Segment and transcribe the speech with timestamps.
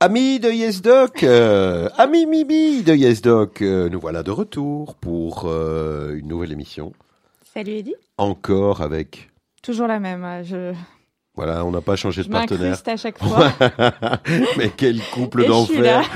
[0.00, 6.14] Amis de YesDoc, euh, amis Mimi de YesDoc, euh, nous voilà de retour pour euh,
[6.16, 6.92] une nouvelle émission.
[7.52, 7.94] Salut Eddy.
[8.16, 9.30] Encore avec.
[9.60, 10.22] Toujours la même.
[10.24, 10.72] euh, Je,
[11.34, 12.80] Voilà, on n'a pas changé de partenaire.
[12.86, 13.52] à chaque fois.
[14.56, 16.08] Mais quel couple d'enfer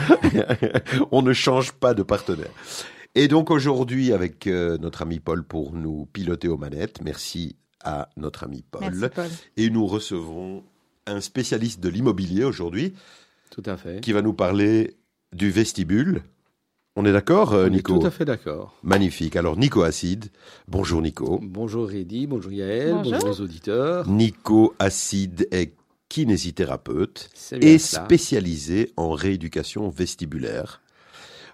[1.11, 2.51] On ne change pas de partenaire.
[3.17, 7.01] Et donc aujourd'hui avec euh, notre ami Paul pour nous piloter aux manettes.
[7.03, 8.83] Merci à notre ami Paul.
[8.95, 9.29] Merci Paul.
[9.57, 10.63] Et nous recevons
[11.09, 12.95] un spécialiste de l'immobilier aujourd'hui
[13.53, 14.01] Tout à fait.
[14.01, 14.97] qui va nous parler
[15.33, 16.23] du vestibule.
[16.97, 18.75] On est d'accord, euh, On est Nico tout à fait d'accord.
[18.83, 19.37] Magnifique.
[19.37, 20.27] Alors, Nico Acide.
[20.69, 21.39] Bonjour, Nico.
[21.43, 23.13] Bonjour Reddy, bonjour Yael, Bonjour.
[23.13, 24.09] bonjour, aux auditeurs.
[24.09, 25.75] Nico Acide est
[26.09, 30.83] kinésithérapeute et spécialisé en rééducation vestibulaire.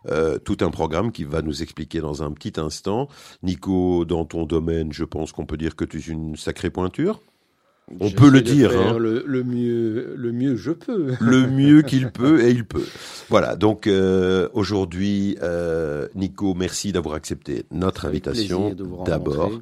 [0.07, 3.09] Euh, tout un programme qui va nous expliquer dans un petit instant.
[3.43, 7.21] Nico, dans ton domaine, je pense qu'on peut dire que tu es une sacrée pointure.
[8.00, 8.98] On peut le dire, faire hein.
[8.98, 11.14] Le, le mieux, le mieux je peux.
[11.20, 12.86] le mieux qu'il peut et il peut.
[13.28, 18.69] Voilà, donc euh, aujourd'hui, euh, Nico, merci d'avoir accepté notre invitation.
[18.69, 19.53] plaisir de vous D'abord,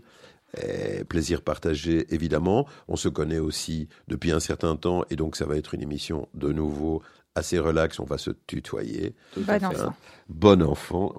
[1.08, 2.66] plaisir partagé évidemment.
[2.88, 6.28] On se connaît aussi depuis un certain temps et donc ça va être une émission
[6.34, 7.02] de nouveau
[7.34, 8.00] assez relax.
[8.00, 9.14] On va se tutoyer.
[9.36, 9.94] Bon enfant.
[10.28, 11.14] Bon enfant.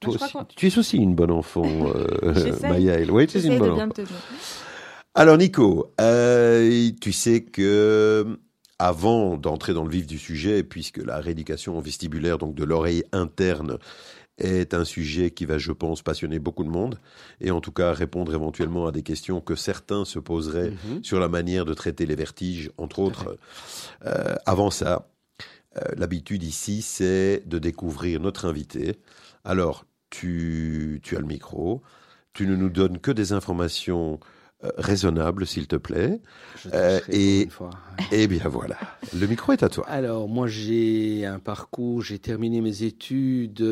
[0.00, 2.52] Toi aussi, tu es aussi une bonne enfant, euh.
[2.62, 3.10] Mayaël.
[3.10, 4.02] Oui, tu es une bonne de bien enfant.
[5.18, 8.38] Alors Nico, euh, tu sais que
[8.78, 13.78] avant d'entrer dans le vif du sujet, puisque la rééducation vestibulaire, donc de l'oreille interne,
[14.36, 17.00] est un sujet qui va, je pense, passionner beaucoup de monde,
[17.40, 21.02] et en tout cas répondre éventuellement à des questions que certains se poseraient Mhm.
[21.02, 23.38] sur la manière de traiter les vertiges, entre autres.
[24.04, 25.08] Euh, avant ça,
[25.78, 28.96] euh, l'habitude ici, c'est de découvrir notre invité.
[29.44, 31.82] Alors, tu, tu as le micro,
[32.34, 34.20] tu ne nous donnes que des informations
[34.64, 36.20] euh, raisonnables, s'il te plaît.
[36.64, 37.70] Je Euh, et- une fois.
[38.12, 38.76] Eh bien voilà,
[39.18, 39.84] le micro est à toi.
[39.88, 43.62] Alors, moi, j'ai un parcours, j'ai terminé mes études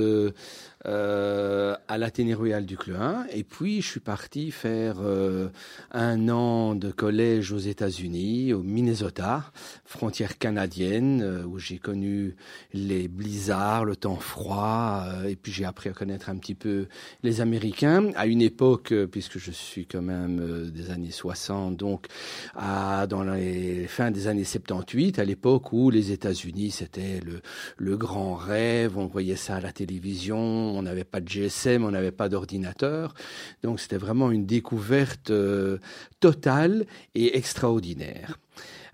[0.87, 5.49] euh, à l'Athénée Royal du Cluin, et puis je suis parti faire euh,
[5.93, 9.51] un an de collège aux États-Unis, au Minnesota,
[9.85, 12.37] frontière canadienne, euh, où j'ai connu
[12.73, 16.87] les blizzards, le temps froid, euh, et puis j'ai appris à connaître un petit peu
[17.23, 22.07] les Américains, à une époque, euh, puisque je suis quand même des années 60, donc
[22.55, 27.41] à, dans les fins des années 78, à l'époque où les États-Unis, c'était le,
[27.77, 31.91] le grand rêve, on voyait ça à la télévision, on n'avait pas de GSM, on
[31.91, 33.15] n'avait pas d'ordinateur,
[33.63, 35.79] donc c'était vraiment une découverte euh,
[36.21, 38.39] totale et extraordinaire.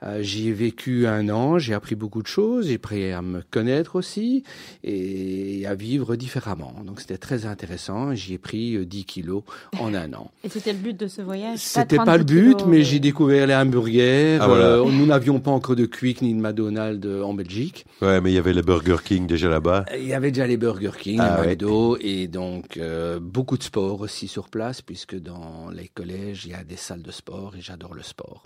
[0.03, 3.43] Euh, J'y ai vécu un an, j'ai appris beaucoup de choses, j'ai appris à me
[3.50, 4.44] connaître aussi
[4.84, 6.75] et à vivre différemment.
[6.87, 8.15] Donc c'était très intéressant.
[8.15, 9.43] J'y ai pris euh, 10 kilos
[9.78, 10.31] en un an.
[10.44, 12.83] Et c'était le but de ce voyage C'était de pas le 30 but, kilos, mais
[12.83, 14.38] j'ai découvert les hamburgers.
[14.41, 14.65] Ah, voilà.
[14.65, 17.84] Euh, nous n'avions pas encore de Quick ni de McDonald's euh, en Belgique.
[18.03, 19.84] Ouais, mais il y avait le Burger King déjà là-bas.
[19.99, 21.49] Il y avait déjà les Burger King, Ah, les ouais.
[21.50, 26.53] McDo, et donc euh, beaucoup de sport aussi sur place, puisque dans les collèges, il
[26.53, 28.44] y a des salles de sport, et j'adore le sport.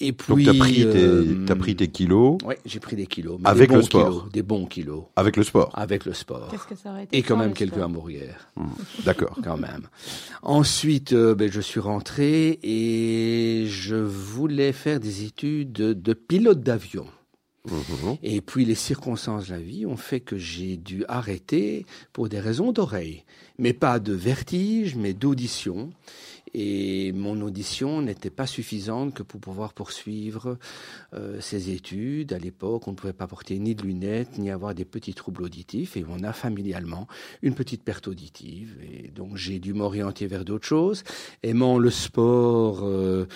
[0.00, 0.61] Et puis...
[0.70, 3.38] pris, euh, tes, t'as pris tes kilos Ouais, j'ai pris des kilos.
[3.40, 4.08] mais Avec des bons le sport.
[4.08, 5.02] kilos, des bons kilos.
[5.16, 5.70] avec le sport.
[5.74, 6.48] Avec le sport.
[6.50, 8.34] Qu'est-ce que ça aurait été Et quand même quelques hamburgers.
[9.04, 9.36] D'accord.
[9.42, 9.88] quand même.
[10.42, 16.60] Ensuite, euh, ben, je suis rentré et je voulais faire des études de, de pilote
[16.62, 17.06] d'avion.
[17.70, 18.16] Mhm.
[18.24, 22.40] Et puis les circonstances de la vie ont fait que j'ai dû arrêter pour des
[22.40, 23.22] raisons d'oreille.
[23.58, 25.90] Mais pas de vertige, mais d'audition.
[26.54, 30.58] Et mon audition n'était pas suffisante que pour pouvoir poursuivre
[31.14, 32.32] euh, ces études.
[32.32, 35.42] À l'époque, on ne pouvait pas porter ni de lunettes, ni avoir des petits troubles
[35.42, 35.96] auditifs.
[35.96, 37.06] Et on a familialement
[37.42, 38.76] une petite perte auditive.
[38.82, 41.04] Et donc j'ai dû m'orienter vers d'autres choses.
[41.42, 43.26] Aimant le sport euh,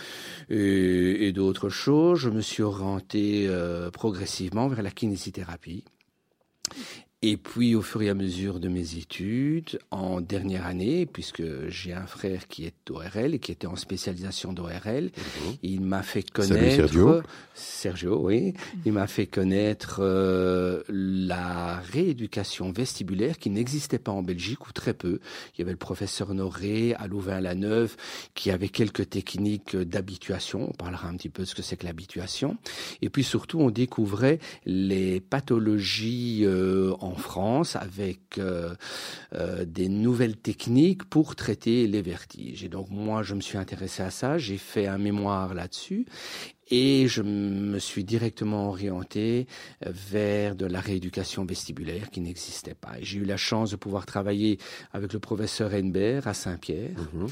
[0.51, 5.85] et, et d'autres choses, je me suis orienté euh, progressivement vers la kinésithérapie.
[7.23, 11.95] Et puis, au fur et à mesure de mes études, en dernière année, puisque j'ai
[11.95, 15.57] un frère qui est ORL et qui était en spécialisation d'ORL, Mhm.
[15.63, 16.77] il m'a fait Salut, connaître.
[16.77, 17.23] Sergio.
[17.55, 18.53] Sergio, oui.
[18.85, 24.93] Il m'a fait connaître euh, la rééducation vestibulaire qui n'existait pas en Belgique ou très
[24.93, 25.19] peu.
[25.55, 27.97] Il y avait le professeur Noré à Louvain-la-Neuve
[28.35, 30.69] qui avait quelques techniques d'habituation.
[30.69, 32.59] On parlera un petit peu de ce que c'est que l'habituation.
[33.01, 38.75] Et puis surtout, on découvrait les pathologies euh, en France avec euh,
[39.35, 42.65] euh, des nouvelles techniques pour traiter les vertiges.
[42.65, 44.39] Et donc moi, je me suis intéressé à ça.
[44.39, 46.07] J'ai fait un mémoire là-dessus.
[46.69, 49.47] Et je me suis directement orienté
[49.85, 52.95] vers de la rééducation vestibulaire qui n'existait pas.
[53.01, 54.59] J'ai eu la chance de pouvoir travailler
[54.93, 57.27] avec le professeur Henbert à Saint-Pierre, Mhm.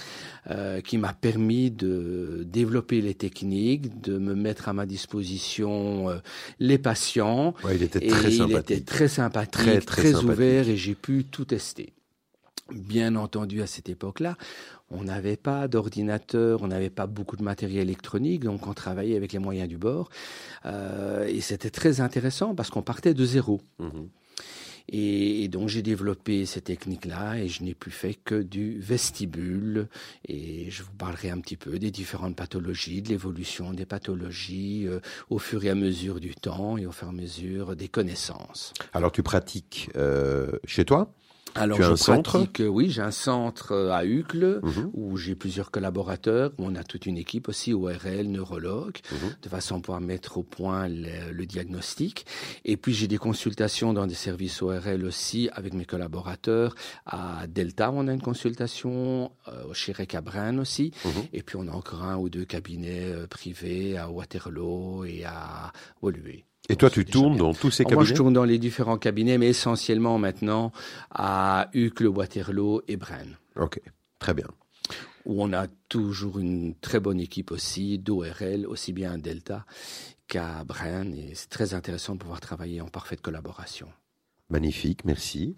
[0.51, 6.19] euh, qui m'a permis de développer les techniques, de me mettre à ma disposition euh,
[6.61, 7.55] les patients.
[7.65, 8.71] Ouais, il était Et très il sympathique.
[8.71, 10.31] était très sympathique, Très, très, très sympathique.
[10.31, 11.93] ouvert et j'ai pu tout tester.
[12.73, 14.39] Bien entendu, à cette époque-là,
[14.95, 19.33] on n'avait pas d'ordinateur, on n'avait pas beaucoup de matériel électronique, donc on travaillait avec
[19.33, 20.09] les moyens du bord.
[20.65, 23.61] Euh, et c'était très intéressant parce qu'on partait de zéro.
[23.79, 24.09] Mhm.
[24.89, 29.89] Et, et donc j'ai développé ces techniques-là et je n'ai plus fait que du vestibule.
[30.29, 35.01] Et je vous parlerai un petit peu des différentes pathologies, de l'évolution des pathologies euh,
[35.31, 38.75] au fur et à mesure du temps et au fur et à mesure des connaissances.
[38.93, 41.15] Alors tu pratiques euh, chez toi?
[41.55, 42.31] Alors Tu as je un centre?
[42.33, 44.91] pratique, euh, oui, j'ai un centre euh, à Uccle Mhm.
[44.93, 49.35] où j'ai plusieurs collaborateurs, où on a toute une équipe aussi, ORL, neurologue, Mhm.
[49.43, 52.27] de façon à pouvoir mettre au point le, le diagnostic.
[52.65, 56.75] Et puis j'ai des consultations dans des services ORL aussi avec mes collaborateurs.
[57.07, 60.93] À Delta, on a une consultation, euh, chez Recabrin aussi.
[61.05, 61.11] Mhm.
[61.33, 65.73] Et puis on a encore un ou deux cabinets euh, privés à Waterloo et à
[66.03, 66.43] Woluwe.
[66.71, 68.97] Et toi, tu tournes dans tous ces Alors, Moi, je cabinets tourne dans les différents
[68.97, 70.73] cabinets, mais essentiellement maintenant
[71.11, 73.81] à Uccle, Waterloo et Brennes, Ok,
[74.19, 74.47] très bien.
[75.27, 79.67] où on a toujours une très bonne équipe aussi d'ORL, aussi bien à Delta
[80.27, 83.89] qu'à Brennes, et c'est très intéressant de pouvoir travailler en parfaite collaboration.
[84.49, 85.57] Magnifique, merci.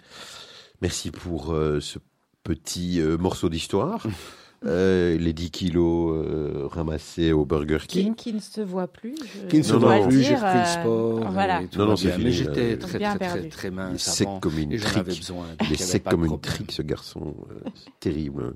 [0.83, 1.99] Merci pour euh, ce
[2.43, 4.05] petit euh, morceau d'histoire.
[4.67, 8.15] Euh, les 10 kilos euh, ramassés au Burger Qui, King.
[8.15, 9.15] qui ne se voit plus.
[9.43, 10.09] je- Qui ne se Non, voit non.
[10.09, 11.31] plus, j'ai repris le euh, sport.
[11.33, 11.61] Voilà.
[11.71, 13.49] tout Non, non, c'est fini, Mais j'étais euh, très, Bien très, très, perdu.
[13.51, 14.41] très Il est mince sec avant.
[14.41, 15.19] comme une Et j'en avais trique.
[15.21, 15.47] besoin.
[15.63, 17.35] Il est sec comme une trique, ce garçon.
[17.51, 18.55] euh, c'est terrible.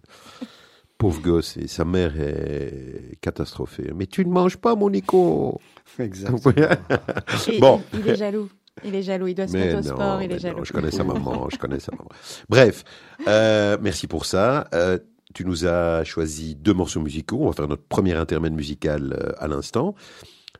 [0.98, 1.56] Pauvre gosse.
[1.56, 3.90] Et sa mère est catastrophée.
[3.94, 5.60] Mais tu ne manges pas, mon Nico
[5.98, 6.40] Exactement.
[7.60, 7.82] Bon.
[7.94, 8.48] il, il est jaloux.
[8.84, 9.26] Il est jaloux.
[9.28, 10.22] Il doit se mettre au non, sport.
[10.22, 10.58] Il est jaloux.
[10.58, 12.08] non, je connais sa maman, je connais sa maman.
[12.48, 12.84] Bref,
[13.28, 14.68] euh, merci pour ça.
[14.74, 14.98] Euh,
[15.34, 17.38] tu nous as choisi deux morceaux musicaux.
[17.40, 19.94] On va faire notre premier intermède musical euh, à l'instant.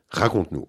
[0.09, 0.67] Raconte-nous.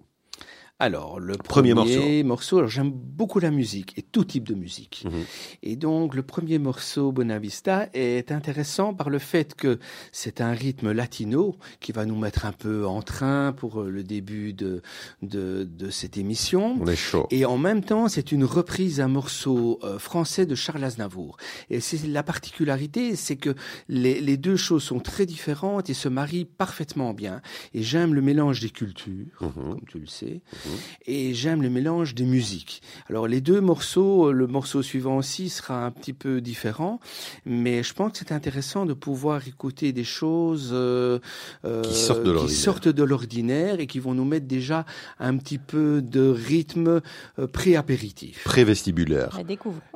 [0.83, 5.05] Alors, le Premier premier, morceau, alors j'aime beaucoup la musique et tout type de musique.
[5.05, 5.23] Mhm.
[5.63, 9.79] Et donc, le premier morceau, Bonavista, est intéressant par le fait que
[10.11, 14.03] c'est un rythme latino qui va nous mettre un peu en train pour euh, le
[14.03, 14.81] début de,
[15.21, 16.75] de, de cette émission.
[16.81, 17.27] On est chaud.
[17.31, 21.37] Et en même temps, c'est une reprise d'un morceau euh, français de Charles Aznavour.
[21.69, 23.55] Et c'est la particularité, c'est que
[23.87, 27.41] les, les deux choses sont très différentes et se marient parfaitement bien.
[27.73, 29.51] Et j'aime le mélange des cultures, Mhm.
[29.53, 30.72] comme tu le sais, Mhm.
[31.05, 32.81] Et j'aime le mélange des musiques.
[33.09, 36.99] Alors les deux morceaux, le morceau suivant aussi sera un petit peu différent,
[37.45, 41.19] mais je pense que c'est intéressant de pouvoir écouter des choses euh,
[41.65, 43.79] euh, Qui sortent de l'ordinaire.
[43.79, 44.85] et qui vont nous mettre déjà
[45.19, 47.01] un petit peu de rythme
[47.39, 48.43] euh, pré-apéritif.
[48.43, 49.39] Prévestibulaire.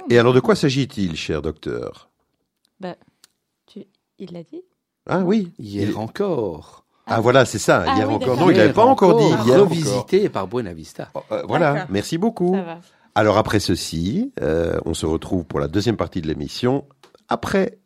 [0.09, 2.09] Et alors, de quoi s'agit-il, cher docteur?
[2.79, 2.95] Bah,
[3.65, 3.85] tu...
[4.19, 4.61] Il l'a dit?
[5.05, 5.51] Ah oui.
[5.59, 6.85] Hier Il- encore.
[7.07, 7.85] Ah voilà, c'est ça.
[7.87, 8.37] Ah hier oui, encore.
[8.37, 9.25] Non, il n'avait pas encore dit.
[9.25, 9.69] Hier encore.
[9.69, 11.09] Revisité par Buenavista.
[11.13, 12.53] Oh, euh, voilà, merci beaucoup.
[12.53, 12.79] Ça va.
[13.15, 16.85] Alors après ceci, euh, on se retrouve pour la deuxième partie de l'émission.
[17.29, 17.79] Après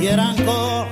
[0.00, 0.88] Hier encore,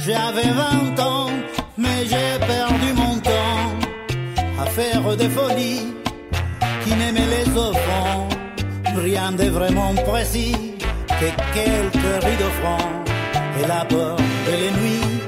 [0.00, 1.30] j'avais 20 ans,
[1.78, 6.03] mais j'ai perdu mon temps à faire des folies
[7.14, 8.28] n'aimaient les offrants.
[8.96, 10.54] Rien de vraiment précis
[11.08, 12.90] que quelques rideaux francs
[13.60, 15.20] et la peur de les nuits.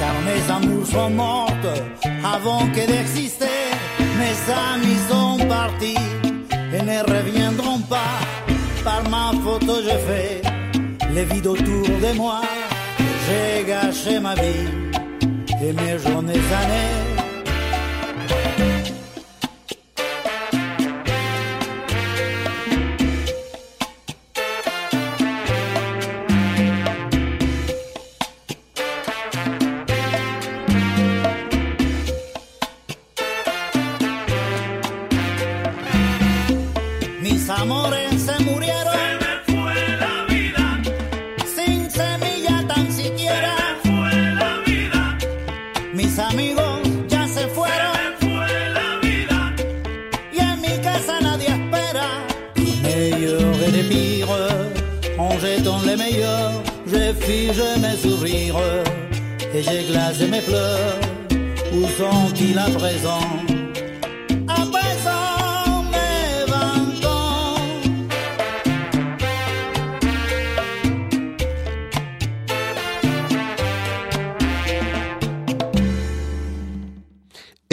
[0.00, 1.72] Car mes amours sont mortes
[2.24, 3.62] avant que d'exister.
[4.18, 4.36] Mes
[4.70, 6.04] amis sont partis
[6.74, 8.18] et ne reviendront pas.
[8.84, 10.42] Par ma photo, je fais
[11.14, 12.40] les vides autour de moi.
[13.26, 14.68] J'ai gâché ma vie
[15.62, 17.05] et mes journées années.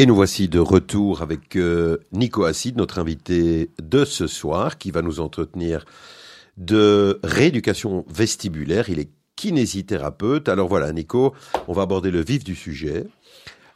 [0.04, 4.92] Et nous voici de retour avec euh, Nico Acide, notre invité de ce soir, qui
[4.92, 5.86] va nous entretenir
[6.58, 8.90] de rééducation vestibulaire.
[8.90, 10.50] Il est kinésithérapeute.
[10.50, 11.34] Alors voilà, Nico,
[11.70, 13.08] on va aborder le vif du sujet.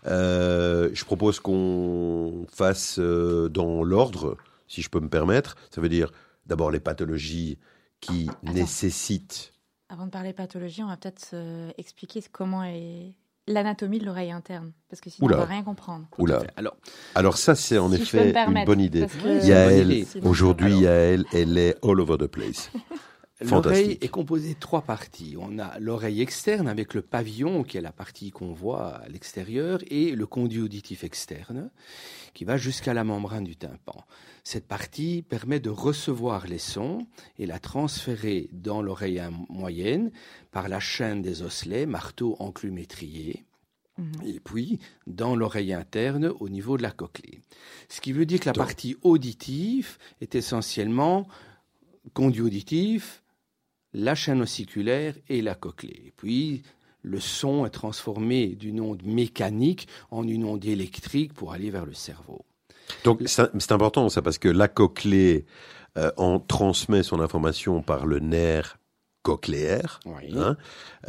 [0.06, 4.36] Euh, je propose qu'on fasse euh, dans l'ordre,
[4.68, 5.56] si je peux me permettre.
[5.74, 6.12] Ça veut dire
[6.46, 7.58] d'abord les pathologies
[8.02, 8.52] qui Attends.
[8.52, 9.54] nécessitent.
[9.88, 11.34] Avant de parler pathologie, on va peut-être
[11.78, 13.14] expliquer comment est
[13.48, 14.72] l'anatomie de l'oreille interne.
[14.90, 15.38] Parce que sinon, Oula.
[15.38, 16.06] on va rien comprendre.
[16.18, 16.44] Oula.
[16.56, 16.76] Alors,
[17.16, 19.06] Alors ça, c'est en Si effet une bonne idée.
[19.44, 20.80] Yael, aujourd'hui.
[20.80, 22.72] Yael, elle est all over the place.
[23.40, 25.36] L'oreille est composée de trois parties.
[25.40, 29.80] On a l'oreille externe avec le pavillon, qui est la partie qu'on voit à l'extérieur,
[29.90, 31.70] et le conduit auditif externe,
[32.34, 34.04] qui va jusqu'à la membrane du tympan.
[34.50, 37.06] Cette partie permet de recevoir les sons
[37.38, 40.10] et la transférer dans l'oreille moyenne
[40.52, 43.44] par la chaîne des osselets, marteau enclume étrier,
[43.98, 44.12] Mhm.
[44.26, 47.42] et puis dans l'oreille interne au niveau de la cochlée.
[47.90, 51.28] Ce qui veut dire que la Donc- partie auditive est essentiellement
[52.14, 53.24] conduit auditif,
[53.92, 56.04] la chaîne ossiculaire et la cochlée.
[56.06, 56.62] Et puis
[57.02, 61.94] le son est transformé d'une onde mécanique en une onde électrique pour aller vers le
[61.94, 62.46] cerveau.
[63.04, 65.46] Donc c'est important ça parce que la cochlée
[65.98, 68.78] euh, en transmet son information par le nerf
[69.24, 70.34] cochléaire, Oui.
[70.38, 70.56] hein,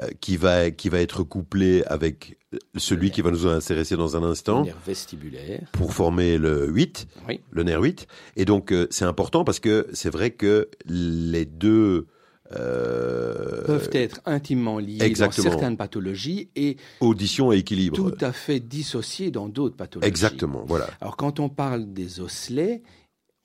[0.02, 2.36] euh, qui va qui va être couplé avec
[2.76, 5.68] celui qui va nous intéresser dans un Le instant nerf vestibulaire.
[5.72, 7.40] pour former le 8, Oui.
[7.50, 8.06] le nerf 8.
[8.36, 12.06] Et donc euh, c'est important parce que c'est vrai que les deux
[12.52, 15.44] euh, peuvent être intimement liés exactement.
[15.44, 17.96] dans certaines pathologies et audition et équilibre.
[17.96, 20.08] tout à fait dissociés dans d'autres pathologies.
[20.08, 20.88] Exactement, voilà.
[21.00, 22.82] Alors quand on parle des osselets,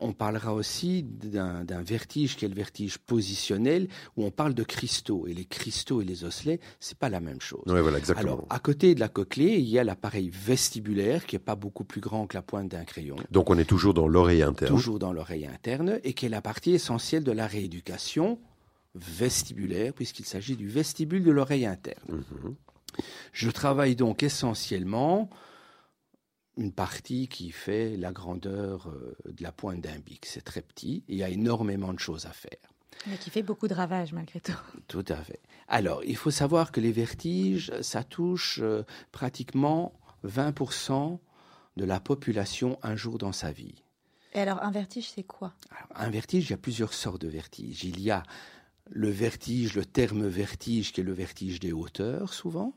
[0.04, 5.28] on parlera aussi d'un vertige qui est le vertige positionnel, où on parle de cristaux.
[5.28, 7.64] Et les cristaux et les osselets, c'est pas la même chose.
[7.68, 8.34] Ouais, voilà, exactement.
[8.34, 11.86] Alors, à côté de la cochlée, il y a l'appareil vestibulaire, qui est pas beaucoup
[11.86, 14.70] plus grand que la pointe d'un crayon, donc on est toujours dans l'oreille interne.
[14.70, 18.40] toujours dans l'oreille interne, et qui est la partie essentielle de la rééducation
[18.96, 22.24] vestibulaire, puisqu'il s'agit du vestibule de l'oreille interne.
[22.32, 22.56] Mhm.
[23.32, 25.30] Je travaille donc essentiellement
[26.58, 30.26] une partie qui fait la grandeur euh, de la pointe d'un bic.
[30.26, 32.74] C'est très petit, et il y a énormément de choses à faire.
[33.08, 34.54] Mais qui fait beaucoup de ravages malgré tout.
[34.88, 35.42] Tout à fait.
[35.68, 39.94] Alors, il faut savoir que les vertiges, ça touche euh, pratiquement
[40.26, 41.20] 20%
[41.76, 43.84] de la population un jour dans sa vie.
[44.36, 45.54] Et alors, un vertige, c'est quoi?
[45.72, 47.84] Alors, un vertige, il y a plusieurs sortes de vertiges.
[47.84, 48.24] Il y a
[48.90, 52.76] le vertige, le terme vertige, qui est le vertige des hauteurs, souvent.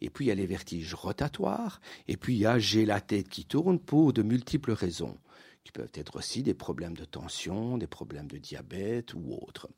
[0.00, 1.80] Et puis, il y a les vertiges rotatoires.
[2.06, 5.18] Et puis, il y a j'ai la tête qui tourne pour de multiples raisons.
[5.64, 9.68] qui peuvent être aussi des problèmes de tension, des problèmes de diabète ou autres.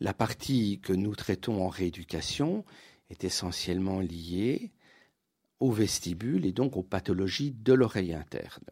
[0.00, 2.64] La partie que nous traitons en rééducation
[3.08, 4.72] est essentiellement liée
[5.60, 8.66] au vestibule et donc aux pathologies de l'oreille interne.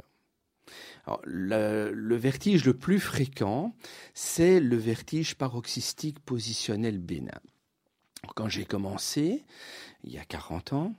[1.25, 3.75] Le, vertige le plus fréquent,
[4.15, 7.41] c'est le vertige paroxystique positionnel bénin.
[8.35, 9.45] Quand j'ai commencé,
[10.05, 10.95] il y a 40 ans,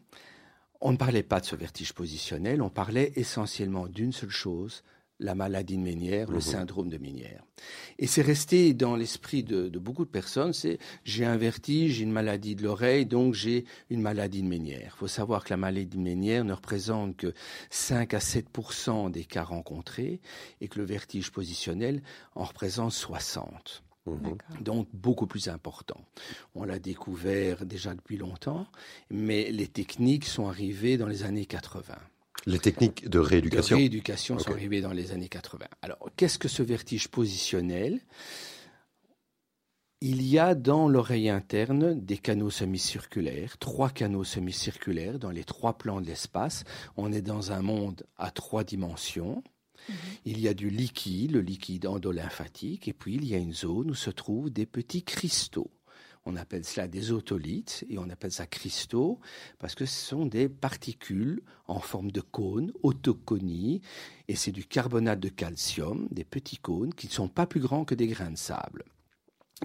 [0.79, 4.83] on ne parlait pas de ce vertige positionnel, on parlait essentiellement d'une seule chose,
[5.19, 6.41] la maladie de Ménière, le mhm.
[6.41, 7.43] syndrome de Ménière.
[7.97, 12.11] Et c'est resté dans l'esprit de, beaucoup de personnes, c'est j'ai un vertige, j'ai une
[12.11, 14.93] maladie de l'oreille, donc j'ai une maladie de Ménière.
[14.95, 17.33] Il faut savoir que la maladie de Ménière ne représente que
[17.71, 20.21] 5 à 7% des cas rencontrés
[20.61, 22.03] et que le vertige positionnel
[22.35, 23.83] en représente 60.
[24.05, 24.37] Mhm.
[24.61, 25.99] Donc beaucoup plus important.
[26.55, 28.67] On l'a découvert déjà depuis longtemps,
[29.09, 31.95] mais les techniques sont arrivées dans les années 80.
[32.47, 35.65] Les techniques de rééducation De rééducation sont arrivées dans les années 80.
[35.81, 37.99] Alors, qu'est-ce que ce vertige positionnel?
[39.99, 45.77] Il y a dans l'oreille interne des canaux semi-circulaires, trois canaux semi-circulaires dans les trois
[45.77, 46.63] plans de l'espace.
[46.95, 49.43] On est dans un monde à trois dimensions.
[49.89, 49.95] Mhm.
[50.23, 53.91] Il y a du liquide, le liquide endolymphatique, et puis il y a une zone
[53.91, 55.69] où se trouvent des petits cristaux.
[56.29, 59.21] On appelle cela des otolithes et on appelle ça cristaux
[59.59, 63.81] parce que ce sont des particules en forme de cône, autoconie,
[64.27, 67.85] et c'est du carbonate de calcium, des petits cônes qui ne sont pas plus grands
[67.85, 68.83] que des grains de sable.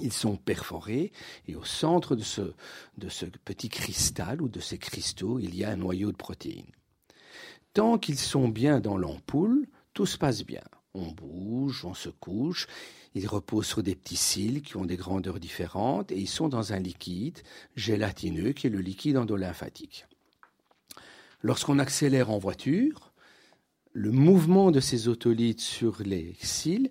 [0.00, 1.10] Ils sont perforés
[1.48, 2.54] et au centre de ce,
[2.96, 6.70] de ce petit cristal ou de ces cristaux, il y a un noyau de protéines.
[7.74, 10.62] Tant qu'ils sont bien dans l'ampoule, tout se passe bien.
[10.94, 12.68] On bouge, on se couche,
[13.14, 16.72] ils reposent sur des petits cils qui ont des grandeurs différentes et ils sont dans
[16.72, 17.38] un liquide
[17.76, 20.06] gélatineux qui est le liquide endolymphatique.
[21.42, 23.12] Lorsqu'on accélère en voiture,
[23.92, 26.90] le mouvement de ces otolithes sur les cils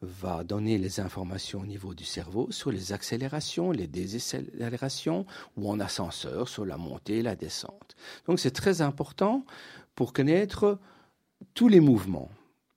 [0.00, 5.78] va donner les informations au niveau du cerveau sur les accélérations, les désaccélérations ou en
[5.78, 7.94] ascenseur sur la montée et la descente.
[8.26, 9.44] Donc c'est très important
[9.94, 10.78] pour connaître
[11.54, 12.30] tous les mouvements.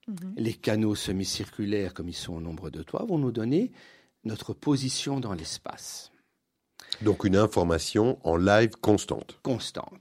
[0.08, 0.34] Mhm.
[0.38, 3.72] Les canaux semi-circulaires, comme ils sont au nombre de toits, vont nous donner
[4.24, 6.12] notre position dans l'espace.
[7.02, 9.40] Donc une information en live constante.
[9.44, 9.94] Constante.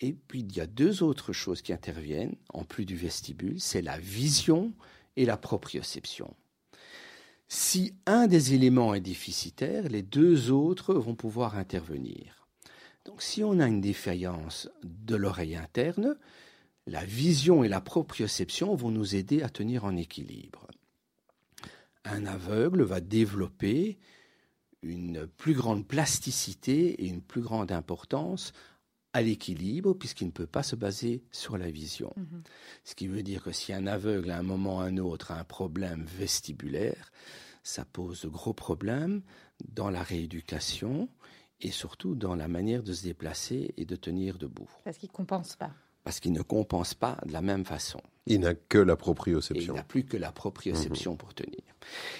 [0.00, 3.82] Et puis il y a deux autres choses qui interviennent, en plus du vestibule, c'est
[3.82, 4.72] la vision
[5.16, 6.34] et la proprioception.
[7.48, 12.48] Si un des éléments est déficitaire, les deux autres vont pouvoir intervenir.
[13.04, 16.16] Donc si on a une défaillance de l'oreille interne,
[16.86, 20.66] la vision et la proprioception vont nous aider à tenir en équilibre.
[22.04, 23.98] Un aveugle va développer
[24.82, 28.52] une plus grande plasticité et une plus grande importance
[29.14, 32.12] à l'équilibre puisqu'il ne peut pas se baser sur la vision.
[32.16, 32.42] Mhm.
[32.82, 35.30] Ce qui veut dire que si un aveugle à un moment ou à un autre
[35.30, 37.12] a un problème vestibulaire,
[37.62, 39.22] ça pose de gros problèmes
[39.66, 41.08] dans la rééducation
[41.60, 44.68] et surtout dans la manière de se déplacer et de tenir debout.
[44.84, 45.72] Parce qu'il ne compense pas
[46.04, 48.00] parce qu'il ne compense pas de la même façon.
[48.26, 49.74] Il n'a que la proprioception.
[49.74, 51.18] il n'a plus que la proprioception mhm.
[51.18, 51.60] pour tenir.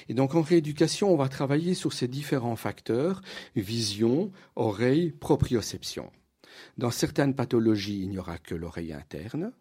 [0.09, 3.23] Et donc en rééducation, on va travailler sur ces différents facteurs,
[3.55, 6.11] vision, oreille, proprioception.
[6.79, 9.53] Dans certaines pathologies, il n'y aura que l'oreille interne,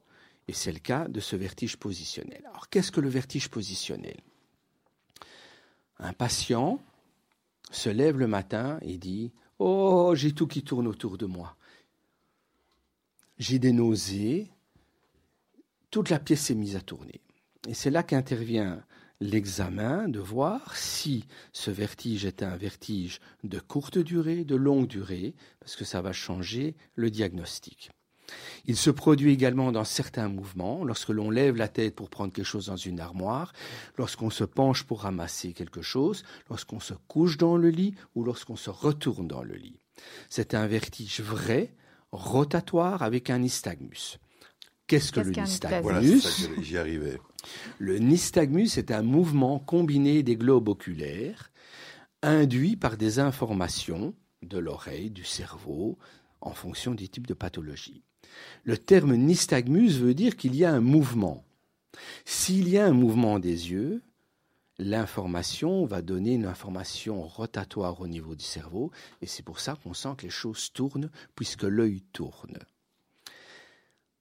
[0.48, 2.44] et c'est le cas de ce vertige positionnel.
[2.50, 4.18] Alors qu'est-ce que le vertige positionnel?
[6.00, 6.82] Un patient
[7.72, 9.28] se lève le matin et dit⁇
[9.60, 11.56] Oh, j'ai tout qui tourne autour de moi⁇
[13.38, 14.52] j'ai des nausées,
[15.90, 17.22] toute la pièce s'est mise à tourner.
[17.68, 18.84] Et c'est là qu'intervient
[19.20, 25.34] l'examen de voir si ce vertige est un vertige de courte durée, de longue durée,
[25.60, 27.92] parce que ça va changer le diagnostic.
[28.66, 32.46] Il se produit également dans certains mouvements, lorsque l'on lève la tête pour prendre quelque
[32.46, 33.54] chose dans une armoire,
[33.98, 38.56] lorsqu'on se penche pour ramasser quelque chose, lorsqu'on se couche dans le lit ou lorsqu'on
[38.56, 39.80] se retourne dans le lit.
[40.30, 41.76] C'est un vertige vrai
[42.14, 44.20] rotatoire avec un nystagmus.
[44.88, 46.22] Qu'est-ce que le nystagmus
[46.62, 47.20] J'y arrivais.
[47.80, 51.52] Le nystagmus est un mouvement combiné des globes oculaires
[52.22, 55.98] induit par des informations de l'oreille, du cerveau,
[56.40, 58.04] en fonction du type de pathologie.
[58.64, 61.44] Le terme nystagmus veut dire qu'il y a un mouvement.
[62.26, 64.02] S'il y a un mouvement des yeux,
[64.78, 69.94] l'information va donner une information rotatoire au niveau du cerveau, et c'est pour ça qu'on
[69.94, 72.60] sent que les choses tournent, puisque l'œil tourne.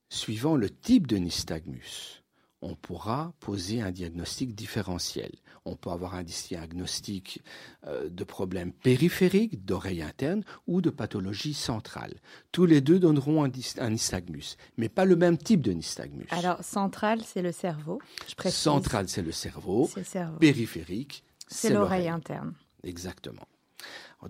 [0.08, 2.21] Suivant le type de nystagmus,
[2.62, 5.32] on pourra poser un diagnostic différentiel.
[5.64, 7.42] On peut avoir un diagnostic
[7.86, 12.14] euh, de problème périphérique, d'oreille interne ou de pathologie centrale.
[12.52, 16.26] Tous les deux donneront un, nystagmus, mais pas le même type de nystagmus.
[16.30, 18.00] Alors, central, c'est le cerveau.
[18.28, 19.90] Je Central, c'est le cerveau.
[20.38, 22.54] Périphérique, c'est l'oreille interne.
[22.84, 23.46] Exactement.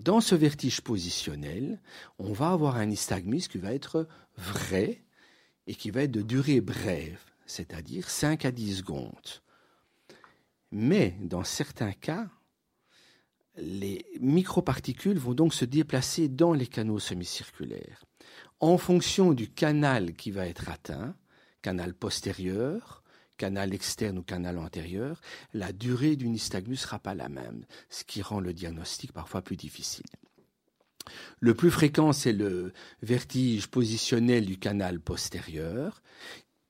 [0.01, 1.79] Dans ce vertige positionnel,
[2.17, 5.03] on va avoir un nystagmus qui va être vrai
[5.67, 7.19] et qui va être de durée brève
[7.53, 9.41] c'est-à-dire 5 à 10 secondes.
[10.71, 12.27] Mais dans certains cas,
[13.55, 18.05] les microparticules vont donc se déplacer dans les canaux semi-circulaires.
[18.59, 21.15] En fonction du canal qui va être atteint,
[21.61, 23.03] canal postérieur,
[23.37, 25.21] canal externe ou canal antérieur,
[25.53, 29.57] la durée du nystagmus sera pas la même, ce qui rend le diagnostic parfois plus
[29.57, 30.05] difficile.
[31.39, 36.01] Le plus fréquent, c'est le vertige positionnel du canal postérieur,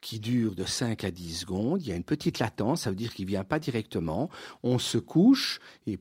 [0.04, 1.82] qui dure de 5 à 10 secondes.
[1.82, 4.30] Il y a une petite latence, ça veut dire qu'il ne vient pas directement.
[4.62, 5.98] On se couche et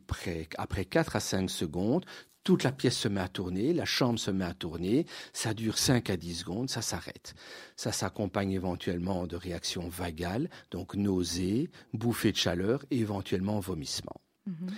[0.59, 2.05] après 4 à 5 secondes,
[2.45, 5.79] toute la pièce se met à tourner, la chambre se met à tourner, ça dure
[5.79, 7.35] 5 à 10 secondes, ça s'arrête.
[7.77, 14.21] Ça s'accompagne éventuellement de réactions vagales, donc nausées, bouffées de chaleur et éventuellement vomissement.
[14.47, 14.71] Mhm.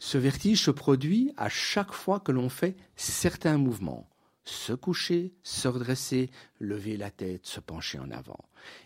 [0.00, 4.10] Ce vertige se produit à chaque fois que l'on fait certains mouvements
[4.44, 8.38] se coucher, se redresser, lever la tête, se pencher en avant.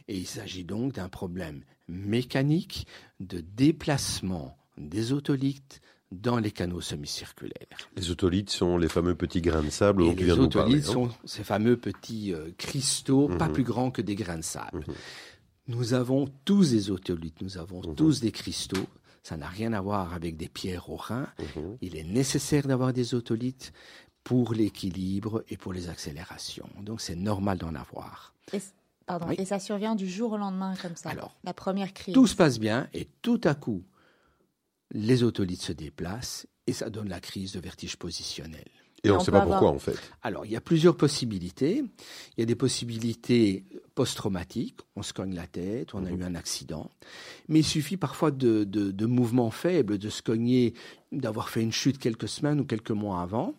[0.08, 2.86] Et il s'agit donc d'un problème mécanique
[3.20, 7.90] de déplacement des otolithes dans les canaux semi-circulaires.
[7.96, 10.76] Les otolithes sont les fameux petits grains de sable dont tu viens de nous parler.
[10.76, 13.52] Les otolithes sont ces fameux petits euh, cristaux, pas mhm.
[13.52, 14.84] plus grands que des grains de sable.
[14.86, 14.94] Mhm.
[15.68, 17.94] Nous avons tous des otolithes, nous avons mhm.
[17.94, 18.86] tous des cristaux.
[19.22, 21.26] Ça n'a rien à voir avec des pierres au rein.
[21.82, 23.74] Il est nécessaire d'avoir des otolithes,
[24.28, 26.68] pour l'équilibre et pour les accélérations.
[26.82, 28.34] Donc c'est normal d'en avoir.
[29.37, 32.14] Et, ça survient du jour au lendemain comme ça Alors, la première crise.
[32.14, 33.85] Tout se passe bien et tout à coup,
[34.90, 38.68] les otolithes se déplacent et ça donne la crise de vertige positionnel.
[39.05, 39.97] Et, on ne sait pas pourquoi en fait.
[40.23, 41.85] Alors il y a plusieurs possibilités.
[42.37, 46.21] Il y a des possibilités post-traumatiques, on se cogne la tête, on a mhm.
[46.21, 46.90] eu un accident.
[47.49, 50.75] Mais il suffit parfois de, de, de mouvements faibles, de se cogner,
[51.12, 53.55] d'avoir fait une chute quelques semaines ou quelques mois avant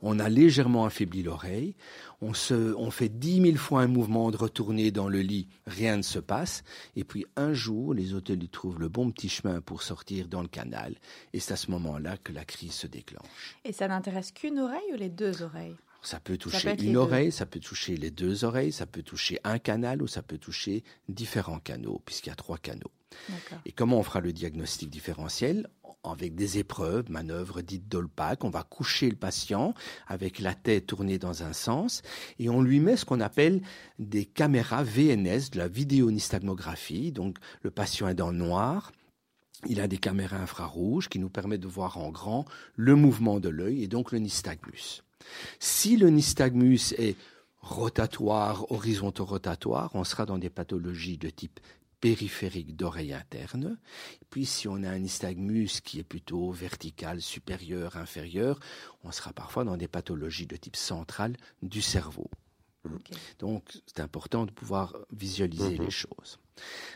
[0.00, 1.74] on a légèrement affaibli l'oreille,
[2.20, 6.02] on, on fait dix mille fois un mouvement de retourner dans le lit, rien ne
[6.02, 6.62] se passe,
[6.96, 10.48] et puis un jour, les hôteliers trouvent le bon petit chemin pour sortir dans le
[10.48, 10.94] canal,
[11.32, 13.56] et c'est à ce moment-là que la crise se déclenche.
[13.64, 15.76] Et ça n'intéresse qu'une oreille ou les deux oreilles?
[16.02, 19.58] Ça peut toucher une oreille, ça peut toucher les deux oreilles, ça peut toucher un
[19.58, 22.90] canal ou ça peut toucher différents canaux, puisqu'il y a trois canaux.
[23.66, 25.68] Et comment on fera le diagnostic différentiel
[26.04, 28.44] avec des épreuves, manœuvres dites d'Olpac.
[28.44, 29.74] On va coucher le patient
[30.08, 32.02] avec la tête tournée dans un sens
[32.38, 33.62] et on lui met ce qu'on appelle
[33.98, 37.12] des caméras VNS, de la vidéonystagmographie.
[37.12, 38.92] Donc le patient est dans le noir.
[39.66, 43.48] Il a des caméras infrarouges qui nous permettent de voir en grand le mouvement de
[43.48, 45.02] l'œil et donc le nystagmus.
[45.58, 47.16] Si le nystagmus est
[47.60, 51.60] rotatoire, horizonto-rotatoire, on sera dans des pathologies de type
[52.00, 53.78] périphérique d'oreille interne.
[54.28, 58.58] Puis si on a un nystagmus qui est plutôt vertical, supérieur, inférieur,
[59.04, 62.28] on sera parfois dans des pathologies de type central du cerveau.
[63.38, 65.84] Donc c'est important de pouvoir visualiser mhm.
[65.84, 66.38] les choses.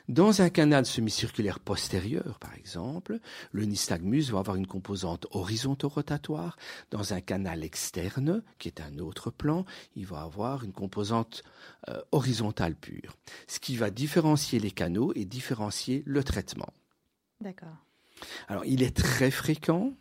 [0.08, 3.18] Dans un canal semi-circulaire postérieur, par exemple,
[3.50, 6.56] le nystagmus va avoir une composante horizonto-rotatoire.
[6.90, 9.64] Dans un canal externe, qui est un autre plan,
[9.96, 11.42] il va avoir une composante
[11.88, 13.16] euh, horizontale pure.
[13.48, 16.72] Ce qui va différencier les canaux et différencier le traitement.
[17.40, 17.76] D'accord.
[18.48, 19.92] Alors, il est très fréquent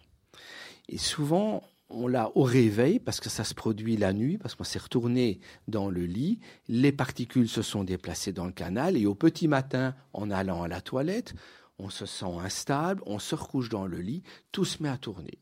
[0.87, 4.63] et souvent on l'a au réveil parce que ça se produit la nuit, parce qu'on
[4.63, 9.15] s'est retourné dans le lit, les particules se sont déplacées dans le canal et au
[9.15, 11.35] petit matin, en allant à la toilette,
[11.77, 15.37] on se sent instable, on se recouche dans le lit, tout se met à tourner.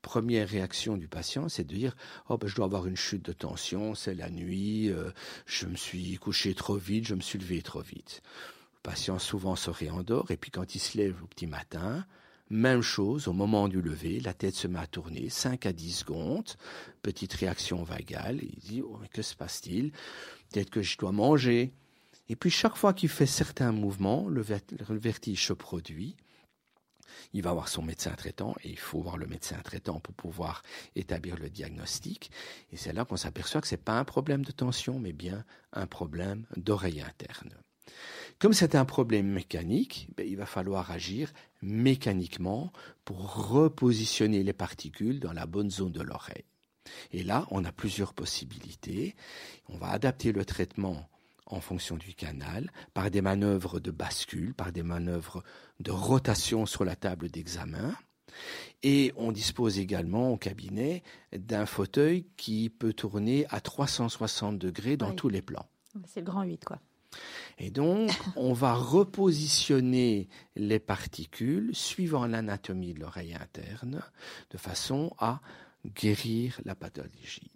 [0.00, 1.96] Première réaction du patient, c'est de dire
[2.28, 5.10] oh ben, je dois avoir une chute de tension, c'est la nuit, euh,
[5.46, 8.22] je me suis couché trop vite, je me suis levé trop vite.
[8.74, 12.06] Le patient souvent se réendort et puis quand il se lève au petit matin,
[12.48, 15.92] même chose, au moment du lever, la tête se met à tourner, 5 à 10
[15.92, 16.50] secondes,
[17.02, 19.90] petite réaction vagale, il dit, oh, mais que se passe-t-il?
[20.50, 21.72] Peut-être que je dois manger.
[22.28, 26.16] Et puis chaque fois qu'il fait certains mouvements, le, vertige se produit.
[27.32, 30.62] Il va voir son médecin traitant et il faut voir le médecin traitant pour pouvoir
[30.94, 32.30] établir le diagnostic.
[32.72, 35.44] Et c'est là qu'on s'aperçoit que ce n'est pas un problème de tension, mais bien
[35.72, 37.54] un problème d'oreille interne.
[38.38, 42.72] Comme c'est un problème mécanique, ben, il va falloir agir mécaniquement
[43.04, 46.44] pour repositionner les particules dans la bonne zone de l'oreille.
[47.12, 49.14] Et là, on a plusieurs possibilités.
[49.68, 51.08] On va adapter le traitement
[51.46, 55.44] en fonction du canal, par des manœuvres de bascule, par des manœuvres
[55.78, 57.94] de rotation sur la table d'examen.
[58.82, 65.10] Et on dispose également au cabinet d'un fauteuil qui peut tourner à 360 degrés dans
[65.10, 65.16] Oui.
[65.16, 65.66] tous les plans.
[66.06, 66.80] C'est le grand 8, quoi.
[67.58, 74.02] Et donc, on va repositionner les particules suivant l'anatomie de l'oreille interne,
[74.50, 75.40] de façon à
[75.94, 77.50] guérir la pathologie.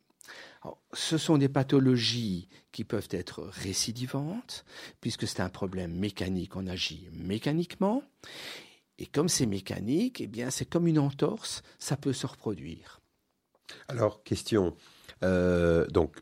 [0.62, 4.64] Alors, ce sont des pathologies qui peuvent être récidivantes,
[5.00, 8.02] puisque c'est un problème mécanique, on agit mécaniquement.
[8.98, 13.00] Et comme c'est mécanique, eh bien, c'est comme une entorse, ça peut se reproduire.
[13.88, 14.76] Alors, question.
[15.22, 16.16] Euh, donc,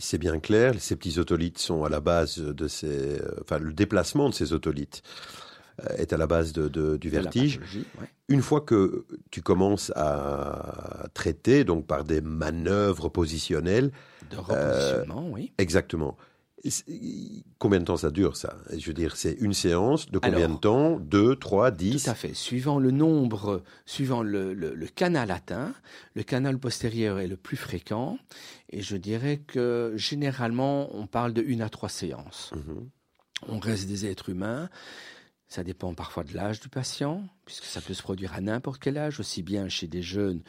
[0.00, 3.20] c'est bien clair, ces petits otolithes sont à la base de ces.
[3.20, 5.02] euh, Enfin, le déplacement de ces otolithes
[5.84, 7.58] euh, est à la base de, de- du vertige.
[8.00, 8.08] ouais.
[8.28, 13.90] Une fois que tu commences à traiter, donc par des manœuvres positionnelles,
[14.30, 15.52] De repositionnement, oui.
[15.56, 16.16] exactement.
[17.58, 18.56] Combien de temps ça dure, ça?
[18.76, 20.98] Je veux dire, c'est une séance de combien Alors, de temps?
[20.98, 22.04] Deux, trois, dix?
[22.04, 22.34] Tout à fait.
[22.34, 25.72] Suivant le nombre, suivant le, le- le canal atteint,
[26.14, 28.18] le canal postérieur est le plus fréquent.
[28.70, 32.50] Et je dirais que généralement, on parle de une à trois séances.
[32.54, 32.88] Mhm.
[33.48, 34.68] On reste des êtres humains.
[35.48, 38.98] Ça dépend parfois de l'âge du patient, puisque ça peut se produire à n'importe quel
[38.98, 40.42] âge, aussi bien chez des jeunes.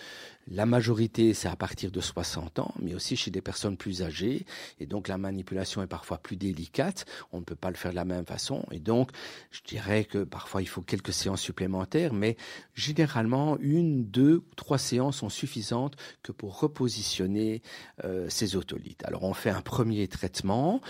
[0.51, 4.45] La majorité, c'est à partir de 60 ans, mais aussi chez des personnes plus âgées.
[4.81, 7.05] Et donc, la manipulation est parfois plus délicate.
[7.31, 8.65] On ne peut pas le faire de la même façon.
[8.71, 9.11] Et donc,
[9.51, 12.35] je dirais que parfois, il faut quelques séances supplémentaires, mais
[12.73, 17.61] généralement, une, deux, trois séances sont suffisantes que pour repositionner
[18.03, 19.05] euh, ces otolithes.
[19.05, 20.81] Alors, on fait un premier traitement.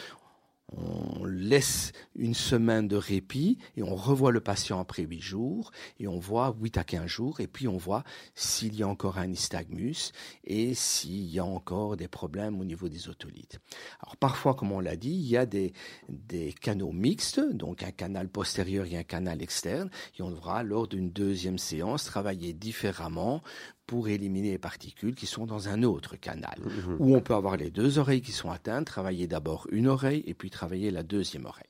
[0.78, 6.08] On laisse une semaine de répit et on revoit le patient après 8 jours et
[6.08, 8.04] on voit 8 à 15 jours et puis on voit
[8.36, 10.12] s'il y a encore un nystagmus
[10.44, 13.60] et s'il y a encore des problèmes au niveau des otolithes.
[14.02, 15.74] Alors parfois, comme on l'a dit, il y a des,
[16.08, 20.88] des canaux mixtes, donc un canal postérieur et un canal externe et on devra lors
[20.88, 23.42] d'une deuxième séance travailler différemment
[23.90, 26.60] pour éliminer les particules qui sont dans un autre canal.
[26.60, 26.98] Mhm.
[27.00, 30.36] Ou on peut avoir les deux oreilles qui sont atteintes, travailler d'abord une oreille et
[30.36, 31.66] puis travailler la deuxième oreille.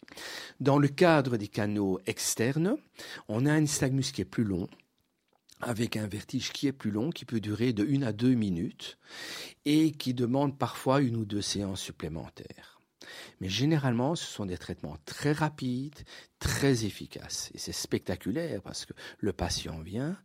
[0.60, 2.76] Dans le cadre des canaux externes,
[3.30, 4.68] on a un nystagmus qui est plus long,
[5.62, 8.98] avec un vertige qui est plus long, qui peut durer de une à deux minutes
[9.64, 12.82] et qui demande parfois une ou deux séances supplémentaires.
[13.40, 16.04] Mais généralement, ce sont des traitements très rapides,
[16.40, 17.50] très efficaces.
[17.54, 20.18] Et c'est spectaculaire parce que le patient vient,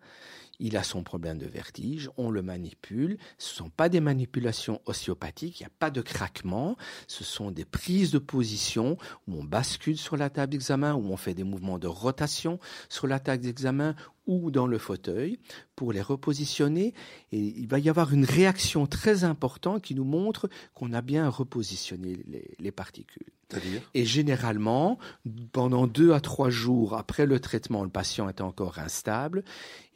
[0.61, 3.19] il a son problème de vertige, on le manipule.
[3.38, 6.77] Ce ne sont pas des manipulations ostéopathiques, il n'y a pas de craquement.
[7.07, 11.17] Ce sont des prises de position où on bascule sur la table d'examen, où on
[11.17, 13.95] fait des mouvements de rotation sur la table d'examen
[14.27, 15.38] ou dans le fauteuil
[15.77, 16.95] pour les repositionner.
[17.33, 21.29] Et il va y avoir une réaction très importante qui nous montre qu'on a bien
[21.29, 23.27] repositionné les, les particules.
[23.95, 24.99] Et généralement,
[25.53, 29.45] pendant deux à trois jours après le traitement, le patient est encore instable.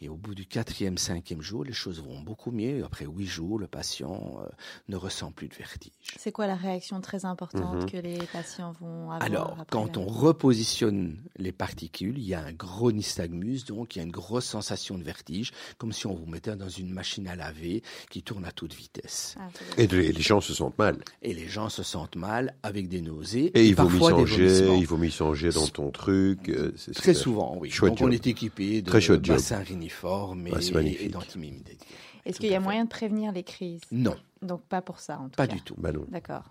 [0.00, 2.84] Et au bout du quatrième, cinquième jour, les choses vont beaucoup mieux.
[2.84, 4.46] Après huit jours, le patient euh,
[4.88, 5.90] ne ressent plus de vertige.
[6.16, 7.90] C'est quoi la réaction très importante Mhm.
[7.90, 12.34] que les patients vont avoir Alors, après quand la- on repositionne les particules, il y
[12.34, 16.06] a un gros nystagmus, donc il y a une grosse sensation de vertige, comme si
[16.06, 19.34] on vous mettait dans une machine à laver qui tourne à toute vitesse.
[19.40, 20.98] Ah, Et les gens se sentent mal.
[21.22, 24.24] Et les gens se sentent mal avec des nausées Et il vaut mieux parfois des
[24.24, 24.74] vomissements.
[24.74, 26.48] il vaut mieux changer dans ton truc.
[26.48, 27.70] euh, c'est Très souvent, oui.
[27.70, 28.14] Chouette Donc on job.
[28.14, 31.00] est équipé de Très bassins riniformes et, magnifique.
[31.02, 31.78] et d'antimimidés.
[32.24, 33.80] Est-ce qu'il y a moyen de prévenir les crises?
[33.90, 35.54] Non, Donc pas pour ça en tout pas cas.
[35.54, 35.74] du tout.
[35.78, 36.04] Bah non.
[36.08, 36.44] D'accord.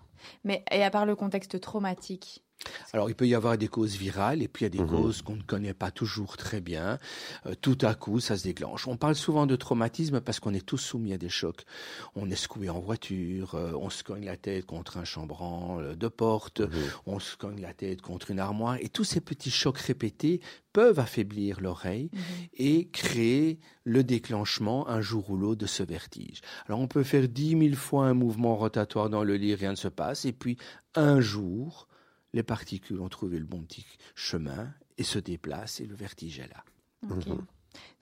[0.44, 2.42] Mais et à part le contexte traumatique,
[2.92, 4.88] Alors, il peut y avoir des causes virales et puis il y a des Mhm.
[4.88, 6.98] causes qu'on ne connaît pas toujours très bien.
[7.46, 8.88] Euh, tout à coup, ça se déclenche.
[8.88, 11.64] On parle souvent de traumatisme parce qu'on est tous soumis à des chocs.
[12.16, 16.08] On est secoué en voiture, euh, on se cogne la tête contre un chambranle de
[16.08, 16.68] porte, Mhm.
[17.06, 18.76] on se cogne la tête contre une armoire.
[18.80, 20.40] Et tous ces petits chocs répétés
[20.72, 22.20] peuvent affaiblir l'oreille Mhm.
[22.54, 26.40] et créer le déclenchement un jour ou l'autre de ce vertige.
[26.66, 29.76] Alors on peut faire dix mille fois un mouvement rotatoire dans le lit, rien ne
[29.76, 30.56] se passe, et puis
[30.94, 31.87] un jour,
[32.34, 36.48] les particules ont trouvé le bon petit chemin et se déplacent et le vertige est
[36.48, 36.64] là.
[37.02, 37.44] Mhm.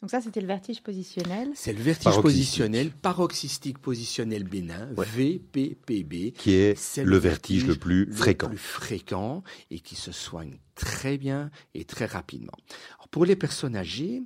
[0.01, 1.51] Donc ça, c'était le vertige positionnel.
[1.55, 2.23] C'est le vertige Paroxystique.
[2.23, 5.05] positionnel, paroxystique positionnel bénin, Ouais.
[5.07, 6.33] VPPB.
[6.33, 8.47] Qui est le vertige le plus fréquent.
[8.49, 12.57] Le plus fréquent et qui se soigne très bien et très rapidement.
[12.99, 14.23] Alors, pour les personnes âgées,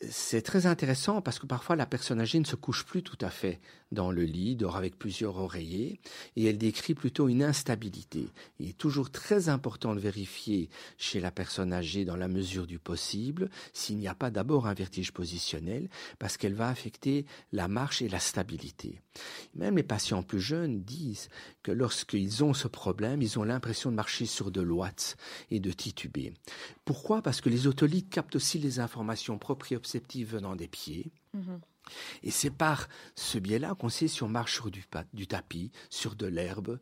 [0.00, 3.30] c'est très intéressant parce que parfois la personne âgée ne se couche plus tout à
[3.30, 5.98] fait dans le lit, dort avec plusieurs oreillers
[6.36, 8.28] et elle décrit plutôt une instabilité.
[8.60, 12.78] Il est toujours très important de vérifier chez la personne âgée dans la mesure du
[12.78, 18.02] possible s'il n'y a pas d'abord un vertige positionnel parce qu'elle va affecter la marche
[18.02, 19.00] et la stabilité.
[19.54, 21.28] Même les patients plus jeunes disent
[21.62, 25.16] que lorsqu'ils ont ce problème, ils ont l'impression de marcher sur de l'ouate
[25.50, 26.34] et de tituber.
[26.84, 27.22] Pourquoi?
[27.22, 29.38] Parce que les otolithes captent aussi les informations
[30.24, 31.12] venant des pieds.
[31.34, 31.60] Mhm.
[32.22, 36.16] Et c'est par ce biais-là qu'on sait si on marche sur du, du tapis, sur
[36.16, 36.78] de l'herbe.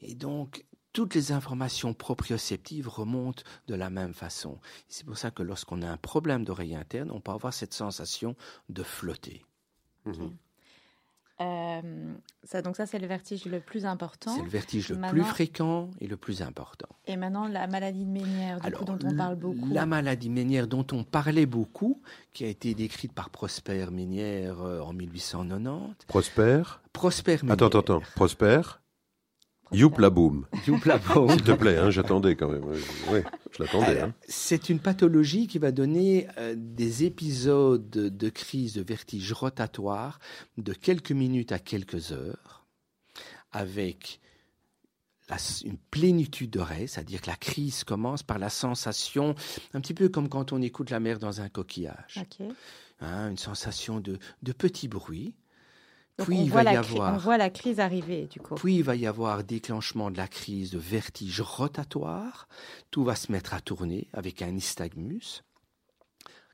[0.00, 4.58] Et donc, toutes les informations proprioceptives remontent de la même façon.
[4.88, 8.34] C'est pour ça que lorsqu'on a un problème d'oreille interne, on peut avoir cette sensation
[8.70, 9.44] de flotter.
[11.40, 14.34] Euh, ça, donc ça, c'est le vertige le plus important.
[14.34, 16.88] C'est le vertige le plus fréquent et le plus important.
[17.06, 19.68] Et maintenant, la maladie de Ménière, du coup, dont on parle beaucoup.
[19.70, 22.00] La maladie Ménière dont on parlait beaucoup,
[22.32, 26.06] qui a été décrite par Prosper Ménière euh, en 1890.
[26.06, 26.62] Prosper?
[26.92, 27.52] Prosper Ménière.
[27.52, 28.02] Attends, attends, attends.
[28.14, 28.62] Prosper?
[29.72, 30.46] Youp la boum.
[31.32, 32.64] S'il te plaît, hein, j'attendais quand même.
[33.10, 33.20] Oui,
[33.56, 34.00] je l'attendais.
[34.00, 34.14] Hein.
[34.28, 40.20] C'est une pathologie qui va donner euh, des épisodes de crise de vertige rotatoire
[40.56, 42.64] de quelques minutes à quelques heures,
[43.52, 44.20] avec
[45.28, 49.34] la- une plénitude d'oreille, c'est-à-dire que la crise commence par la sensation,
[49.74, 52.24] un petit peu comme quand on écoute la mer dans un coquillage,
[53.00, 55.34] hein, une sensation de, de petits bruits.
[56.18, 58.54] Donc Puis on, il voit va y avoir- on voit la crise arriver, du coup.
[58.54, 62.48] Puis il va y avoir déclenchement de la crise de vertige rotatoire.
[62.90, 65.42] Tout va se mettre à tourner avec un nystagmus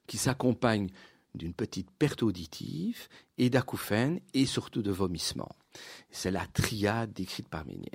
[0.09, 0.89] qui s'accompagne
[1.35, 5.55] d'une petite perte auditive et d'acouphènes et surtout de vomissements.
[6.11, 7.89] C'est la triade décrite par Ménière.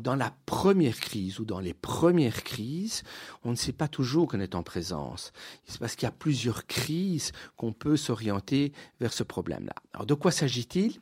[0.00, 3.02] Dans la première crise ou dans les premières crises,
[3.44, 5.32] on ne sait pas toujours qu'on est en présence.
[5.66, 9.74] C'est parce qu'il y a plusieurs crises qu'on peut s'orienter vers ce problème-là.
[9.94, 11.00] Alors de quoi s'agit-il?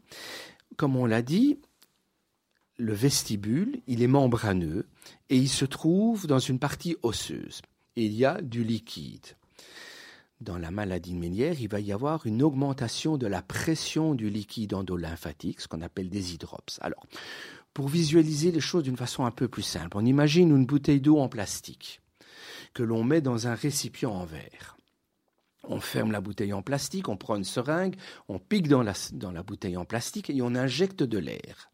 [0.76, 1.58] Comme on l'a dit,
[2.76, 4.86] le vestibule, il est membraneux
[5.30, 7.60] et il se trouve dans une partie osseuse.
[7.96, 9.26] Il y a du liquide.
[10.40, 14.30] Dans la maladie de Ménière, il va y avoir une augmentation de la pression du
[14.30, 16.78] liquide endolymphatique, ce qu'on appelle des hydrops.
[16.80, 17.04] Alors,
[17.74, 21.18] pour visualiser les choses d'une façon un peu plus simple, on imagine une bouteille d'eau
[21.18, 22.00] en plastique
[22.74, 24.76] que l'on met dans un récipient en verre.
[25.64, 27.96] On ferme la bouteille en plastique, on prend une seringue,
[28.28, 31.70] on pique dans la, dans la bouteille en plastique et on injecte de l'air.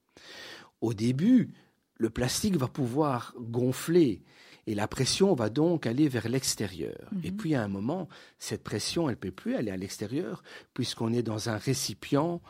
[0.80, 1.54] Au début,
[1.96, 4.22] le plastique va pouvoir gonfler
[4.66, 7.10] et la pression va donc aller vers l'extérieur.
[7.22, 11.12] Et puis à un moment, cette pression, elle ne peut plus aller à l'extérieur puisqu'on
[11.12, 12.40] est dans un récipient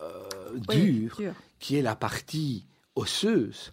[0.00, 0.22] euh,
[0.68, 1.34] Oui, dur dur.
[1.58, 3.72] qui est la partie osseuse.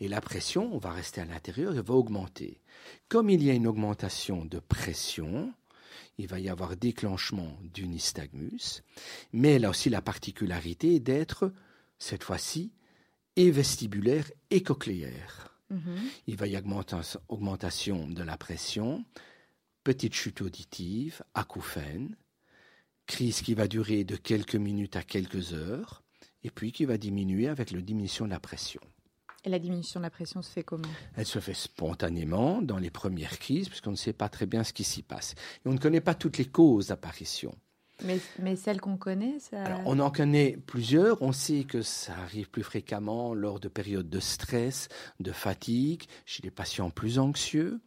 [0.00, 2.60] Et la pression, on va rester à l'intérieur et va augmenter.
[3.08, 5.52] Comme il y a une augmentation de pression,
[6.18, 8.82] il va y avoir déclenchement du nystagmus,
[9.32, 11.52] mais elle a aussi la particularité d'être,
[11.98, 12.72] cette fois-ci,
[13.36, 15.56] et vestibulaire et cochléaire.
[15.70, 15.98] Mhm.
[16.26, 16.84] Il va y avoir
[17.28, 19.04] augmentation de la pression,
[19.84, 22.16] petite chute auditive, acouphène,
[23.06, 26.02] crise qui va durer de quelques minutes à quelques heures,
[26.44, 28.80] et puis qui va diminuer avec la diminution de la pression.
[29.44, 30.88] Et la diminution de la pression se fait comment?
[31.16, 34.72] Elle se fait spontanément dans les premières crises, puisqu'on ne sait pas très bien ce
[34.72, 35.34] qui s'y passe.
[35.64, 37.54] Et on ne connaît pas toutes les causes d'apparition.
[38.04, 39.62] mais, mais celle qu'on connaît, ça...
[39.62, 41.22] Alors, on en connaît plusieurs.
[41.22, 44.88] On sait que ça arrive plus fréquemment lors de périodes de stress,
[45.20, 47.80] de fatigue, chez les patients plus anxieux.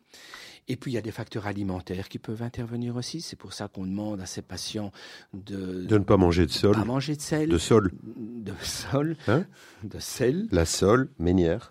[0.70, 3.20] Et puis, il y a des facteurs alimentaires qui peuvent intervenir aussi.
[3.20, 4.94] C'est pour ça qu'on demande à ces patients
[5.34, 6.74] de De ne pas manger de sol.
[6.74, 7.92] pas manger de sel, De sol.
[8.16, 9.46] de sol, Hein
[9.84, 10.48] de sel.
[10.52, 11.70] La sol, Ménière.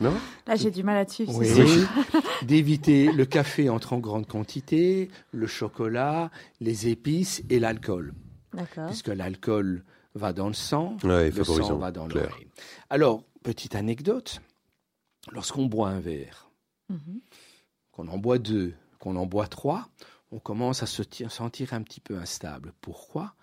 [0.00, 0.12] Non
[0.46, 1.24] Là, j'ai du mal à dessus.
[1.28, 1.48] Oui.
[2.42, 6.30] D'éviter le café en trop grande quantité, le chocolat,
[6.60, 8.12] les épices et l'alcool.
[8.54, 8.86] D'accord.
[8.88, 9.84] puisque l'alcool
[10.14, 12.48] va dans le sang, Ouais, le sang va dans l'oreille.
[12.90, 14.40] Alors, petite anecdote,
[15.32, 16.47] lorsqu'on boit un verre,
[16.88, 17.20] Mhm.
[17.92, 19.88] qu'on en boit deux, qu'on en boit trois,
[20.30, 22.72] on commence à se ti- sentir un petit peu instable.
[22.80, 23.34] Pourquoi?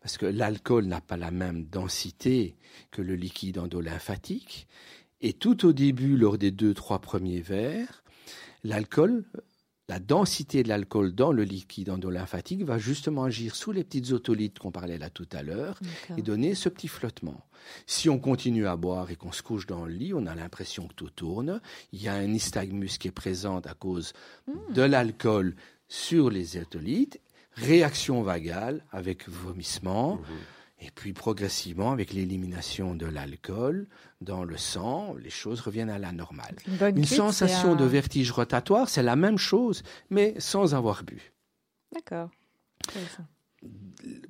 [0.00, 2.56] Parce que l'alcool n'a pas la même densité
[2.90, 4.68] que le liquide endolymphatique.
[5.20, 8.04] Et tout au début, lors des deux, trois premiers verres,
[8.62, 9.24] l'alcool,
[9.88, 14.58] la densité de l'alcool dans le liquide endolymphatique va justement agir sous les petites otolithes
[14.58, 15.80] qu'on parlait là tout à l'heure
[16.16, 17.40] et donner ce petit flottement.
[17.86, 20.88] Si on continue à boire et qu'on se couche dans le lit, on a l'impression
[20.88, 21.60] que tout tourne.
[21.92, 24.12] Il y a un nystagmus qui est présent à cause
[24.74, 25.54] de l'alcool
[25.88, 27.18] sur les otolithes,
[27.54, 30.20] réaction vagale avec vomissement,
[30.80, 33.88] et puis progressivement avec l'élimination de l'alcool
[34.20, 36.56] dans le sang, les choses reviennent à la normale.
[36.66, 41.02] Une bonne Une cuite, sensation de vertige rotatoire, c'est la même chose, mais sans avoir
[41.02, 41.32] bu.
[41.92, 42.30] D'accord.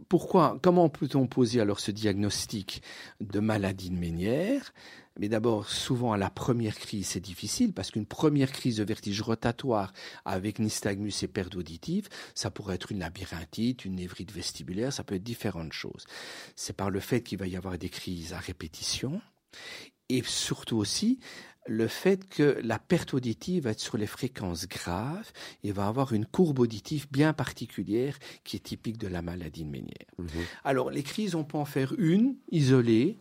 [0.09, 2.83] Pourquoi Comment peut-on poser alors ce diagnostic
[3.21, 4.73] de maladie de Ménière?
[5.19, 9.21] Mais d'abord, souvent à la première crise, c'est difficile parce qu'une première crise de vertige
[9.21, 9.93] rotatoire
[10.25, 15.17] avec nystagmus et perte auditive, ça pourrait être une labyrinthite, une névrite vestibulaire, ça peut
[15.17, 16.07] être différentes choses.
[16.55, 19.21] C'est par le fait qu'il va y avoir des crises à répétition
[20.09, 21.19] et surtout aussi
[21.69, 25.31] le fait que la perte auditive va être sur les fréquences graves
[25.63, 29.71] et va avoir une courbe auditive bien particulière qui est typique de la maladie de
[29.71, 30.09] Ménière.
[30.19, 30.29] Mhm.
[30.65, 33.19] Alors, les crises, on peut en faire une isolée,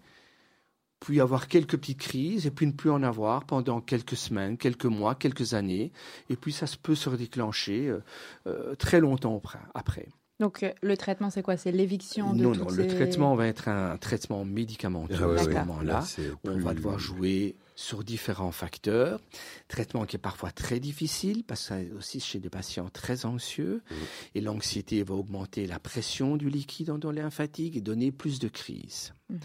[1.00, 4.86] puis avoir quelques petites crises, et puis ne plus en avoir pendant quelques semaines, quelques
[4.86, 5.92] mois, quelques années,
[6.30, 8.00] et puis ça se peut se redéclencher euh,
[8.48, 9.42] euh, très longtemps
[9.74, 10.08] après.
[10.40, 11.58] Donc euh, le traitement, c'est quoi?
[11.58, 15.50] C'est l'éviction de Non, non, le traitement va être un traitement médicamenteux ah à ce
[15.50, 16.04] moment-là.
[16.44, 19.20] On va devoir jouer sur différents facteurs.
[19.68, 23.82] Traitement qui est parfois très difficile, parce que aussi chez des patients très anxieux.
[23.90, 23.96] Mmh.
[24.36, 29.14] Et l'anxiété va augmenter la pression du liquide dans lymphatique et donner plus de crises.
[29.30, 29.38] Mmh.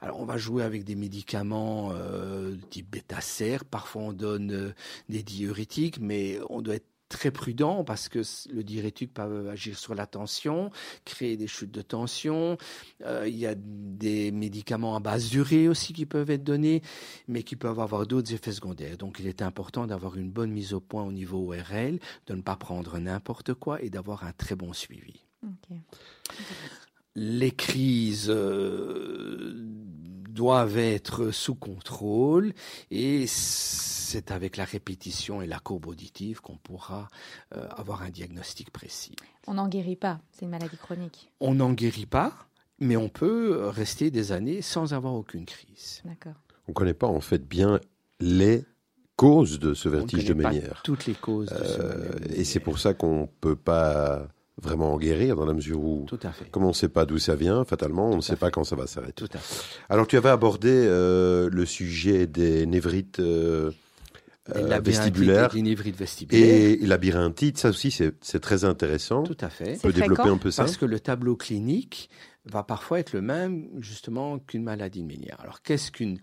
[0.00, 3.18] Alors on va jouer avec des médicaments euh, type bêta
[3.70, 4.74] Parfois on donne euh,
[5.08, 9.94] des diurétiques, mais on doit être très prudent parce que le diurétique peut agir sur
[9.94, 10.70] la tension,
[11.04, 12.56] créer des chutes de tension.
[13.04, 16.82] Euh, il y a des médicaments à base d'urée aussi qui peuvent être donnés,
[17.28, 18.96] mais qui peuvent avoir d'autres effets secondaires.
[18.96, 22.42] Donc il est important d'avoir une bonne mise au point au niveau ORL, de ne
[22.42, 25.20] pas prendre n'importe quoi et d'avoir un très bon suivi.
[27.14, 29.52] Les crises euh,
[30.32, 32.52] doivent être sous contrôle
[32.90, 37.08] et c'est avec la répétition et la courbe auditive qu'on pourra
[37.56, 39.14] euh, avoir un diagnostic précis.
[39.46, 41.30] On n'en guérit pas, c'est une maladie chronique.
[41.40, 42.32] On n'en guérit pas,
[42.78, 46.02] mais on peut rester des années sans avoir aucune crise.
[46.04, 46.40] D'accord.
[46.68, 47.80] On ne connaît pas en fait bien
[48.20, 48.64] les
[49.16, 50.80] causes de ce vertige de Ménière.
[50.84, 51.48] Toutes les causes.
[51.48, 54.28] De ce euh, et c'est pour ça qu'on ne peut pas
[54.60, 56.50] vraiment en guérir dans la mesure où, Tout à fait.
[56.50, 58.76] comme on ne sait pas d'où ça vient, fatalement, on ne sait pas quand ça
[58.76, 59.24] va s'arrêter.
[59.26, 59.64] Tout à fait.
[59.88, 63.70] Alors, tu avais abordé euh, le sujet des névrites euh,
[64.48, 65.50] vestibulaire
[66.30, 67.58] et labyrinthite.
[67.58, 69.22] Ça aussi, c'est très intéressant.
[69.22, 69.76] Tout à fait.
[69.76, 72.10] On peut développer un peu ça Parce que le tableau clinique
[72.44, 76.18] va parfois être le même, justement, qu'une maladie de Alors, qu'est-ce qu'une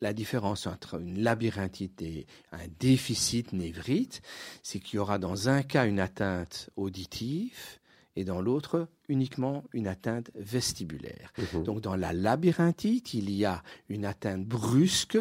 [0.00, 4.22] la différence entre une labyrinthite et un déficit névrite,
[4.62, 7.78] c'est qu'il y aura dans un cas une atteinte auditive
[8.16, 11.32] et dans l'autre uniquement une atteinte vestibulaire.
[11.54, 11.64] Mhm.
[11.64, 15.18] Donc dans la labyrinthite, il y a une atteinte brusque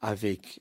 [0.00, 0.60] avec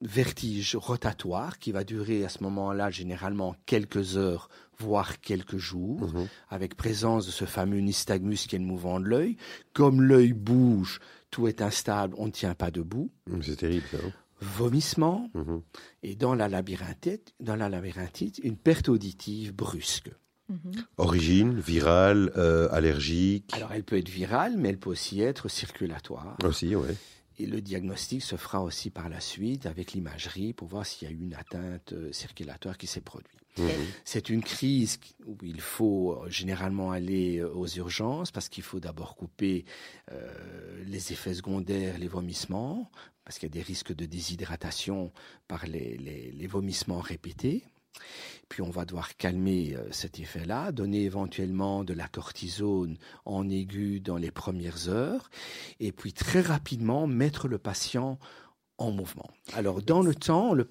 [0.00, 4.48] vertige rotatoire qui va durer à ce moment-là généralement quelques heures,
[4.78, 6.28] voire quelques jours, mhm.
[6.48, 9.36] avec présence de ce fameux nystagmus qui est le mouvement de l'œil.
[9.72, 13.10] Comme l'œil bouge, tout est instable, on ne tient pas debout.
[13.26, 13.98] Mm, c'est terrible, ça.
[13.98, 14.12] Hein.
[14.40, 15.60] Vomissement, mhm.
[16.02, 20.10] et dans la labyrinthite, dans la labyrinthite, une perte auditive brusque.
[20.48, 20.72] Mhm.
[20.96, 23.52] Origine, virale, euh, allergique.
[23.52, 26.36] Alors elle peut être virale, mais elle peut aussi être circulatoire.
[26.42, 26.88] Aussi, oui.
[27.40, 31.10] Et le diagnostic se fera aussi par la suite avec l'imagerie pour voir s'il y
[31.10, 33.32] a eu une atteinte euh, circulatoire qui s'est produite.
[33.56, 33.70] Mhm.
[34.04, 38.78] C'est une crise où il faut euh, généralement aller euh, aux urgences parce qu'il faut
[38.78, 39.64] d'abord couper
[40.86, 42.90] les effets secondaires, les vomissements,
[43.24, 45.12] parce qu'il y a des risques de déshydratation
[45.46, 47.64] par les vomissements répétés.
[48.48, 54.00] Puis on va devoir calmer euh, cet effet-là, donner éventuellement de la cortisone en aigu
[54.00, 55.30] dans les premières heures,
[55.78, 58.18] et puis très rapidement mettre le patient
[58.78, 59.30] en mouvement.
[59.52, 60.66] Alors dans le temps, le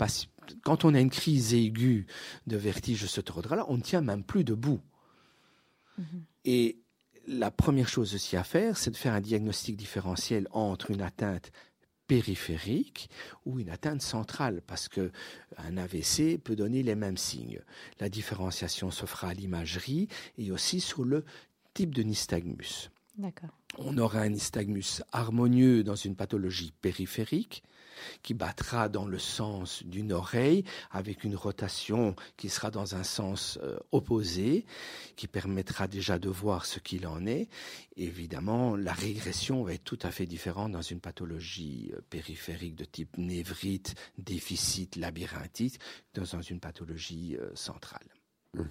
[0.63, 2.07] quand on a une crise aiguë
[2.47, 4.82] de vertige de cet ordre-là, on ne tient même plus debout.
[5.99, 6.22] Mm-hmm.
[6.45, 6.80] Et
[7.28, 11.51] la première chose aussi à faire, c'est de faire un diagnostic différentiel entre une atteinte
[12.10, 13.07] périphérique
[13.45, 15.12] ou une atteinte centrale, parce que
[15.57, 17.62] un AVC peut donner les mêmes signes.
[17.99, 20.07] La différenciation se fera à l'imagerie
[20.39, 21.24] et aussi sur le
[21.76, 22.89] type de nystagmus.
[23.78, 27.64] On aura un nystagmus harmonieux dans une pathologie périphérique,
[28.24, 33.60] qui battra dans le sens d'une oreille avec une rotation qui sera dans un sens
[33.64, 34.66] euh, opposé,
[35.16, 37.50] qui permettra déjà de voir ce qu'il en est.
[37.97, 42.86] Évidemment, la régression va être tout à fait différente dans une pathologie euh, périphérique de
[42.86, 45.80] type névrite, déficit, labyrinthite,
[46.14, 48.08] que dans une pathologie euh, centrale.
[48.54, 48.70] Mhm.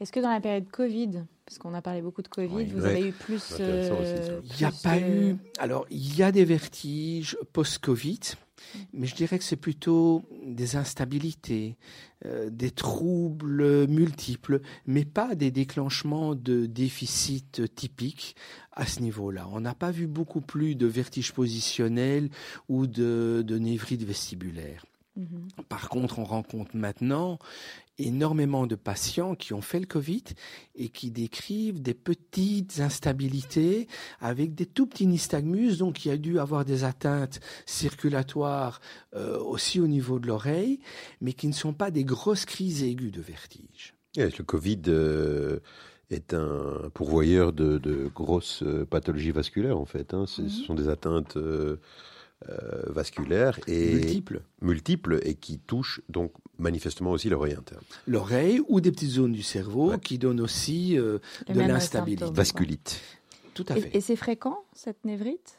[0.00, 3.08] Est-ce que dans la période Covid, parce qu'on a parlé beaucoup de Covid, vous avez
[3.08, 3.54] eu plus...
[3.58, 5.36] Il n'y a pas eu...
[5.58, 8.20] Alors, il y a des vertiges post-Covid,
[8.92, 11.76] mais je dirais que c'est plutôt des instabilités,
[12.24, 18.36] euh, des troubles multiples, mais pas des déclenchements de déficit typiques
[18.72, 19.48] à ce niveau-là.
[19.52, 22.30] On n'a pas vu beaucoup plus de vertiges positionnels
[22.68, 24.84] ou de, de névrite vestibulaire.
[25.18, 25.64] Mm-hmm.
[25.68, 27.38] Par contre, on rencontre maintenant
[27.98, 30.24] énormément de patients qui ont fait le Covid
[30.74, 33.88] et qui décrivent des petites instabilités
[34.20, 38.80] avec des tout petits nystagmus, donc il y a dû avoir des atteintes circulatoires
[39.14, 40.80] euh, aussi au niveau de l'oreille,
[41.20, 43.94] mais qui ne sont pas des grosses crises aiguës de vertige.
[44.16, 45.58] le Covid euh,
[46.10, 50.14] est un pourvoyeur de, grosses euh, pathologies vasculaires en fait.
[50.14, 50.26] Hein.
[50.26, 50.48] Ce mhm.
[50.48, 51.76] sont des atteintes euh,
[52.86, 54.42] vasculaires et multiples.
[54.62, 57.82] multiples et qui touchent donc manifestement aussi l'oreille interne.
[58.06, 61.18] L'oreille ou des petites zones du cerveau qui donnent aussi euh,
[61.48, 62.30] de l'instabilité.
[62.32, 63.00] Vasculite.
[63.54, 63.90] Tout à fait.
[63.92, 65.58] Et, c'est fréquent cette névrite?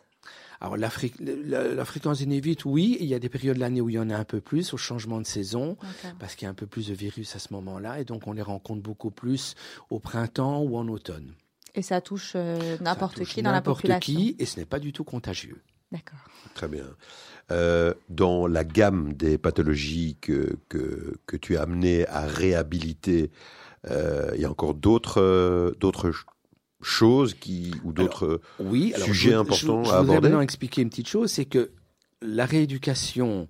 [0.61, 3.89] Alors la, la, fréquence des névrites, oui, il y a des périodes de l'année où
[3.89, 5.77] il y en a un peu plus, au changement de saison,
[6.19, 8.33] parce qu'il y a un peu plus de virus à ce moment-là, et donc on
[8.33, 9.55] les rencontre beaucoup plus
[9.89, 11.33] au printemps ou en automne.
[11.75, 14.13] Et ça touche euh, n'importe qui dans la population.
[14.13, 15.61] N'importe qui, et ce n'est pas du tout contagieux.
[15.91, 16.19] D'accord.
[16.53, 16.85] Très bien.
[17.51, 23.31] Euh, dans la gamme des pathologies que, que, tu as amené à réhabiliter,
[23.89, 26.11] euh, il y a encore d'autres d'autres
[26.81, 28.39] choses qui ou d'autres
[29.03, 29.97] sujets importants à aborder.
[29.97, 31.71] Je voudrais maintenant expliquer une petite chose, c'est que
[32.21, 33.47] la rééducation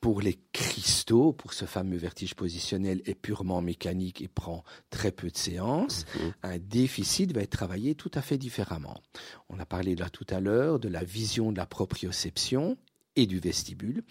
[0.00, 5.30] pour les cristaux, pour ce fameux vertige positionnel, est purement mécanique et prend très peu
[5.30, 6.06] de séances.
[6.14, 6.32] Mhm.
[6.42, 9.00] Un déficit va être travaillé tout à fait différemment.
[9.48, 12.78] On a parlé là tout à l'heure de la vision de la proprioception
[13.26, 14.02] du vestibule.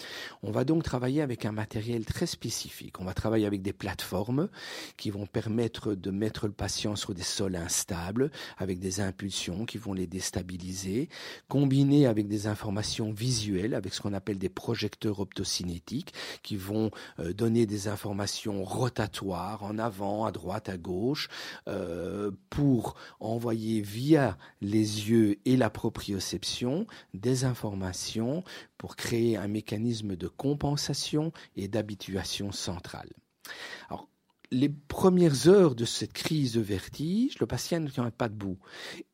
[0.43, 2.99] On va donc travailler avec un matériel très spécifique.
[2.99, 4.49] On va travailler avec des plateformes
[4.97, 9.77] qui vont permettre de mettre le patient sur des sols instables, avec des impulsions qui
[9.77, 11.09] vont les déstabiliser,
[11.47, 17.33] combinées avec des informations visuelles, avec ce qu'on appelle des projecteurs optocinétiques, qui vont euh,
[17.33, 21.29] donner des informations rotatoires en avant, à droite, à gauche,
[21.67, 28.43] euh, pour envoyer via les yeux et la proprioception des informations
[28.77, 33.09] pour créer un mécanisme de compensation et d'habituation centrale.
[33.89, 34.09] Alors,
[34.51, 38.57] les premières heures de cette crise de vertige, le patient ne tient pas debout.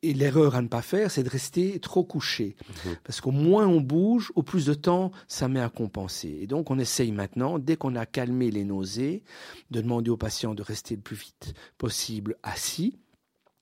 [0.02, 2.56] Et l'erreur à ne pas faire, c'est de rester trop couché.
[2.86, 2.96] Mhm.
[3.04, 6.40] Parce qu'au moins on bouge, au plus de temps, ça met à compenser.
[6.42, 9.24] Et donc on essaye maintenant, dès qu'on a calmé les nausées,
[9.70, 12.98] de demander au patient de rester le plus vite possible assis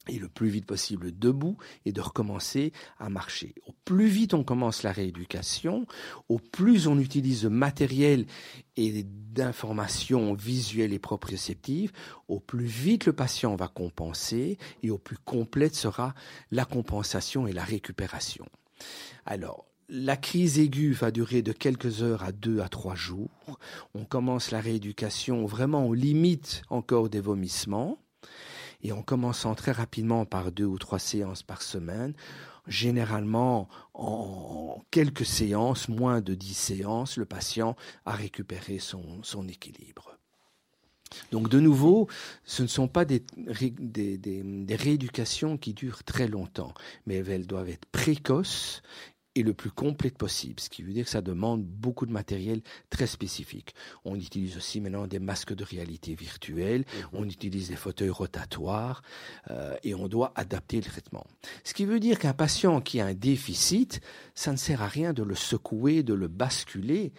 [0.07, 3.55] et le plus vite possible debout et de recommencer à marcher.
[3.67, 5.85] Au plus vite on commence la rééducation,
[6.29, 8.25] au plus on utilise de matériel
[8.75, 11.91] et d'informations visuelles et proprioceptives,
[12.27, 16.13] au plus vite le patient va compenser et au plus complète sera
[16.51, 18.45] la compensation et la récupération.
[19.25, 23.29] Alors, la crise aiguë va durer de quelques heures à deux à trois jours.
[23.93, 27.99] On commence la rééducation vraiment aux limites encore des vomissements
[28.83, 32.13] et en commençant très rapidement par deux ou trois séances par semaine,
[32.67, 37.75] généralement en quelques séances, moins de dix séances, le patient
[38.05, 40.17] a récupéré son, équilibre.
[41.31, 42.07] Donc de nouveau,
[42.43, 43.23] ce ne sont pas des,
[44.69, 46.73] rééducations qui durent très longtemps,
[47.05, 48.81] mais elles doivent être précoces
[49.35, 52.61] et le plus complète possible, ce qui veut dire que ça demande beaucoup de matériel
[52.89, 53.73] très spécifique.
[54.05, 57.07] On utilise aussi maintenant des masques de réalité virtuelle, mhm.
[57.13, 59.01] on utilise des fauteuils rotatoires
[59.49, 61.25] euh, et on doit adapter le traitement.
[61.63, 64.01] Ce qui veut dire qu'un patient qui a un déficit,
[64.35, 67.13] ça ne sert à rien de le secouer, de le basculer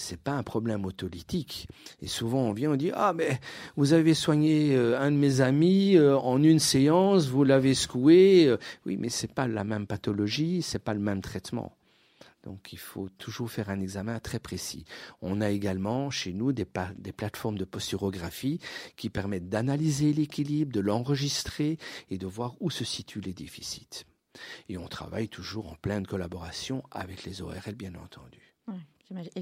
[0.00, 1.68] c'est pas un problème autolytique.
[2.00, 3.40] Et souvent, on vient, on dit ah mais
[3.76, 8.46] vous avez soigné euh, un de mes amis euh, en une séance, vous l'avez secoué.
[8.46, 8.56] Euh.
[8.86, 11.76] oui, mais c'est pas la même pathologie, c'est pas le même traitement.
[12.42, 14.84] Donc il faut toujours faire un examen très précis.
[15.20, 18.60] On a également chez nous des, des plateformes de posturographie
[18.96, 21.76] qui permettent d'analyser l'équilibre, de l'enregistrer
[22.10, 24.06] et de voir où se situent les déficits.
[24.68, 28.49] Et on travaille toujours en pleine collaboration avec les ORL, bien entendu.
[29.34, 29.40] Et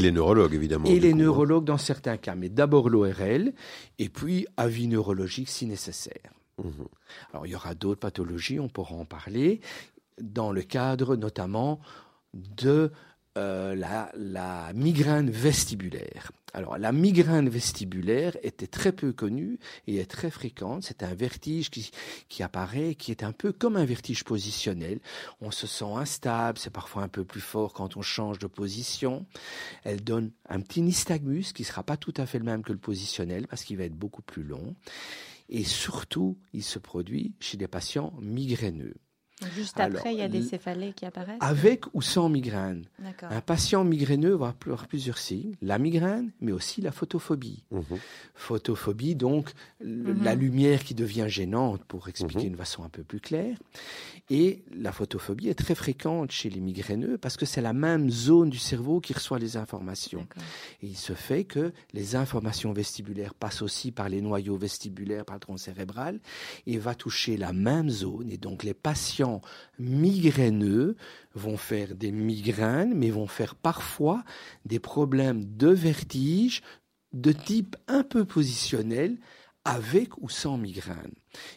[0.00, 0.54] les, neurologues?
[0.54, 0.86] évidemment.
[0.86, 3.52] Et les neurologues dans certains cas, mais d'abord l'ORL,
[3.98, 6.32] et puis avis neurologique si nécessaire.
[6.58, 6.86] Mhm.
[7.32, 9.60] Alors il y aura d'autres pathologies, on pourra en parler,
[10.20, 11.80] dans le cadre notamment
[12.34, 12.92] de
[13.38, 16.32] euh, la, migraine vestibulaire.
[16.54, 20.82] Alors, la migraine vestibulaire était très peu connue et est très fréquente.
[20.82, 21.92] C'est un vertige qui,
[22.28, 24.98] qui apparaît, qui est un peu comme un vertige positionnel.
[25.40, 29.24] On se sent instable, c'est parfois un peu plus fort quand on change de position.
[29.84, 32.78] Elle donne un petit nystagmus qui sera pas tout à fait le même que le
[32.78, 34.74] positionnel parce qu'il va être beaucoup plus long.
[35.48, 38.94] Et surtout, il se produit chez des patients migraineux.
[39.54, 41.38] Juste Alors, après, il y a des céphalées qui apparaissent.
[41.40, 42.84] Avec ou sans migraine.
[43.22, 47.62] Un patient migraineux va avoir plusieurs signes, la migraine, mais aussi la photophobie.
[47.70, 47.84] Mhm.
[48.34, 50.22] Photophobie, donc Mhm.
[50.24, 52.52] la lumière qui devient gênante, pour expliquer Mhm.
[52.52, 53.56] de façon un peu plus claire.
[54.30, 58.50] Et la photophobie est très fréquente chez les migraineux parce que c'est la même zone
[58.50, 60.26] du cerveau qui reçoit les informations.
[60.82, 65.36] Et il se fait que les informations vestibulaires passent aussi par les noyaux vestibulaires, par
[65.36, 66.20] le tronc cérébral,
[66.66, 68.30] et va toucher la même zone.
[68.30, 69.40] Et donc les patients
[69.78, 70.96] migraineux
[71.34, 74.24] vont faire des migraines, mais vont faire parfois
[74.66, 76.62] des problèmes de vertige
[77.14, 79.16] de type un peu positionnel
[79.68, 81.12] avec ou sans migraine.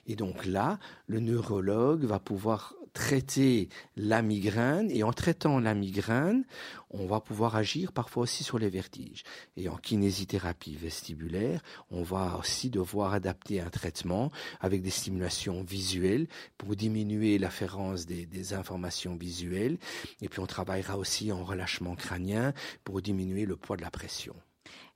[0.05, 6.43] Et donc là, le neurologue va pouvoir traiter la migraine et en traitant la migraine,
[6.89, 9.23] on va pouvoir agir parfois aussi sur les vertiges.
[9.55, 16.27] Et en kinésithérapie vestibulaire, on va aussi devoir adapter un traitement avec des stimulations visuelles
[16.57, 19.77] pour diminuer l'afférence des, informations visuelles.
[20.21, 22.53] Et puis on travaillera aussi en relâchement crânien
[22.83, 24.35] pour diminuer le poids de la pression.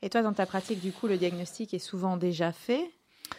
[0.01, 2.91] Et toi, dans ta pratique, du coup, le diagnostic est souvent déjà fait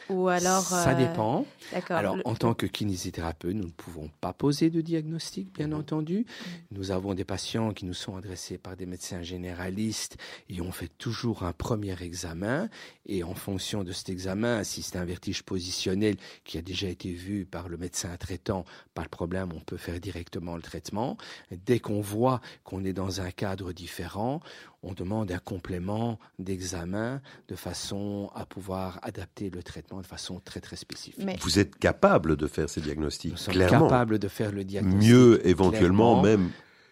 [0.08, 0.62] Ou alors.
[0.62, 1.46] Ça euh, dépend.
[1.90, 5.74] Alors, Le- en tant que kinésithérapeute, nous ne pouvons pas poser de diagnostic, bien Mhm.
[5.74, 6.26] entendu.
[6.70, 10.16] Nous avons des patients qui nous sont adressés par des médecins généralistes
[10.48, 12.68] et on fait toujours un premier examen.
[13.06, 17.12] Et en fonction de cet examen, si c'est un vertige positionnel qui a déjà été
[17.12, 18.64] vu par le médecin traitant,
[18.94, 21.16] pas de problème, on peut faire directement le traitement.
[21.50, 24.40] Dès qu'on voit qu'on est dans un cadre différent,
[24.86, 30.60] on demande un complément d'examen de façon à pouvoir adapter le traitement de façon très
[30.60, 31.22] très spécifique.
[31.24, 33.88] Mais Vous êtes capable de faire ces diagnostics, Nous sommes clairement.
[33.88, 35.10] capables de faire le diagnostic.
[35.10, 36.50] Mieux éventuellement même.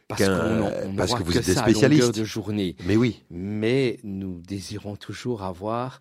[0.09, 2.15] parce on parce voit que vous que êtes des ça spécialistes.
[2.19, 2.75] de journée.
[2.85, 3.23] Mais oui.
[3.31, 6.01] Mais nous désirons toujours avoir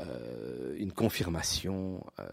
[0.00, 2.24] euh, une confirmation euh,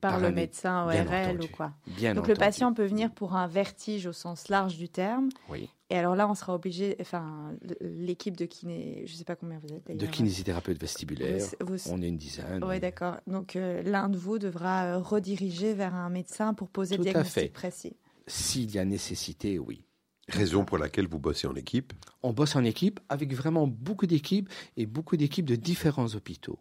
[0.00, 1.72] par le un- médecin ORL ou quoi.
[1.86, 5.28] Bien Donc le patient peut venir pour un vertige au sens large du terme.
[5.48, 5.68] Oui.
[5.90, 9.72] Et alors là, on sera obligé, enfin, l'équipe de kiné, je sais pas combien vous
[9.74, 10.10] êtes de d'ailleurs.
[10.12, 12.64] kinésithérapeute vestibulaire, Vous- vous- on est une dizaine.
[12.64, 13.16] Oui, d'accord.
[13.26, 17.12] Donc euh, l'un de vous devra rediriger vers un médecin pour poser Tout le à
[17.12, 17.48] diagnostic fait.
[17.48, 17.96] précis.
[18.26, 19.84] S'il y a nécessité, oui.
[20.28, 21.92] Raison pour laquelle vous bossez en équipe.
[22.22, 26.58] On bosse en équipe avec vraiment beaucoup d'équipes et beaucoup d'équipes de différents hôpitaux.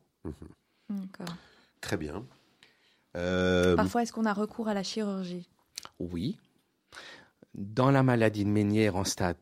[0.89, 1.35] D'accord.
[1.81, 2.25] Très bien.
[3.15, 5.47] Euh, Parfois, est-ce qu'on a recours à la chirurgie?
[5.99, 6.37] Oui.
[7.53, 9.37] Dans la maladie de Ménière en stade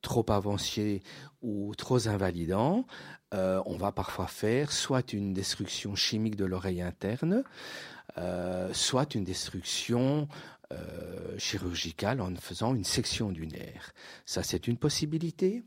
[0.00, 1.02] trop avancé
[1.42, 2.86] ou trop invalidant,
[3.32, 7.42] euh, on va parfois faire soit une destruction chimique de l'oreille interne,
[8.18, 10.28] euh, soit une destruction
[10.74, 13.92] euh, chirurgicale en faisant une section du nerf.
[14.26, 15.62] Ça, c'est une possibilité.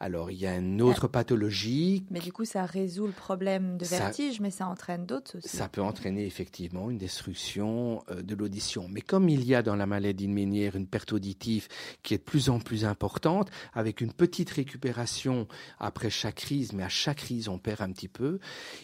[0.00, 3.84] Alors, il y a une autre pathologie Mais du coup, ça résout le problème de
[3.84, 5.48] Ça- vertige, mais ça entraîne d'autres aussi.
[5.48, 8.88] Ça peut entraîner effectivement une destruction euh, de l'audition.
[8.88, 11.68] Mais comme il y a dans la maladie de Ménière une perte auditive
[12.02, 15.46] qui est de plus en plus importante, avec une petite récupération
[15.78, 18.38] après chaque crise, mais à chaque crise on perd un petit peu,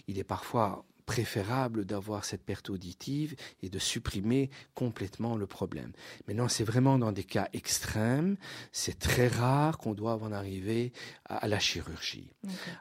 [0.07, 5.93] il est parfois préférable d'avoir cette perte auditive et de supprimer complètement le problème.
[6.27, 8.37] Maintenant, c'est vraiment dans des cas extrêmes,
[8.73, 10.93] c'est très rare qu'on doive en arriver
[11.25, 12.29] à- à la chirurgie.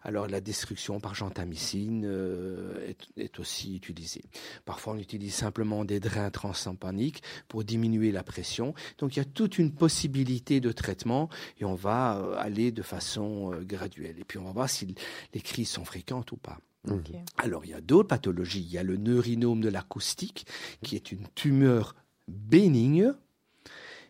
[0.03, 4.25] Alors la destruction par gentamicine euh, est, est aussi utilisée.
[4.65, 8.73] Parfois on utilise simplement des drains transampaniques pour diminuer la pression.
[8.97, 12.81] Donc il y a toute une possibilité de traitement et on va euh, aller de
[12.83, 14.19] façon euh, graduelle.
[14.19, 14.93] Et puis on va voir si
[15.33, 16.59] les crises sont fréquentes ou pas.
[17.37, 18.61] Alors, il y a d'autres pathologies.
[18.61, 20.45] Il y a le neurinome de l'acoustique,
[20.83, 21.95] qui est une tumeur
[22.27, 23.13] bénigne,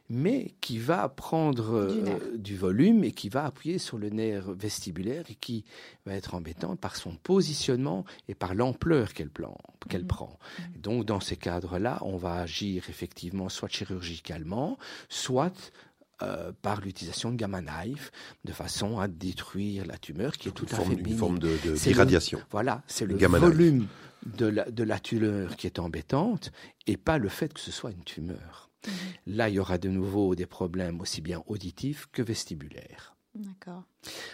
[0.10, 1.90] mais qui va prendre euh,
[2.32, 5.66] Du du volume et qui va appuyer sur le nerf vestibulaire et qui
[6.06, 10.08] va être embêtante par son positionnement et par l'ampleur qu'elle Mhm.
[10.08, 10.40] prend.
[10.76, 14.78] Et Donc, dans ces cadres-là, on va agir effectivement soit chirurgicalement,
[15.10, 15.74] soit
[16.22, 18.12] euh, par l'utilisation de gamma knife,
[18.44, 21.40] de façon à détruire la tumeur qui est tout une à forme, fait une forme
[21.40, 22.42] de, de- C'est le- d'irradiation.
[22.52, 23.88] Voilà, c'est Le gamma volume
[24.26, 26.52] de la, de la tumeur qui est embêtante
[26.88, 28.70] et pas le fait que ce soit une tumeur.
[28.86, 28.94] Mhm.
[29.36, 33.16] Là, il y aura de nouveau des problèmes aussi bien auditifs que vestibulaires.
[33.36, 33.84] D'accord.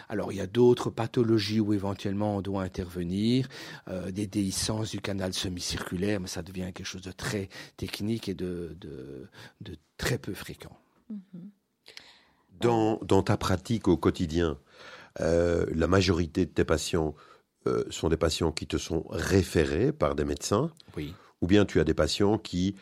[0.07, 3.49] Alors, il y a d'autres pathologies où éventuellement on doit intervenir,
[3.89, 8.33] euh, des déhiscences du canal semi-circulaire, mais ça devient quelque chose de très technique et
[8.33, 9.27] de, de,
[9.59, 10.77] de très peu fréquent.
[11.09, 11.49] Mhm.
[12.59, 14.57] Dans, dans ta pratique au quotidien,
[15.19, 17.13] euh, la majorité de tes patients
[17.67, 21.13] euh, sont des patients qui te sont référés par des médecins, Oui.
[21.41, 22.75] ou bien tu as des patients qui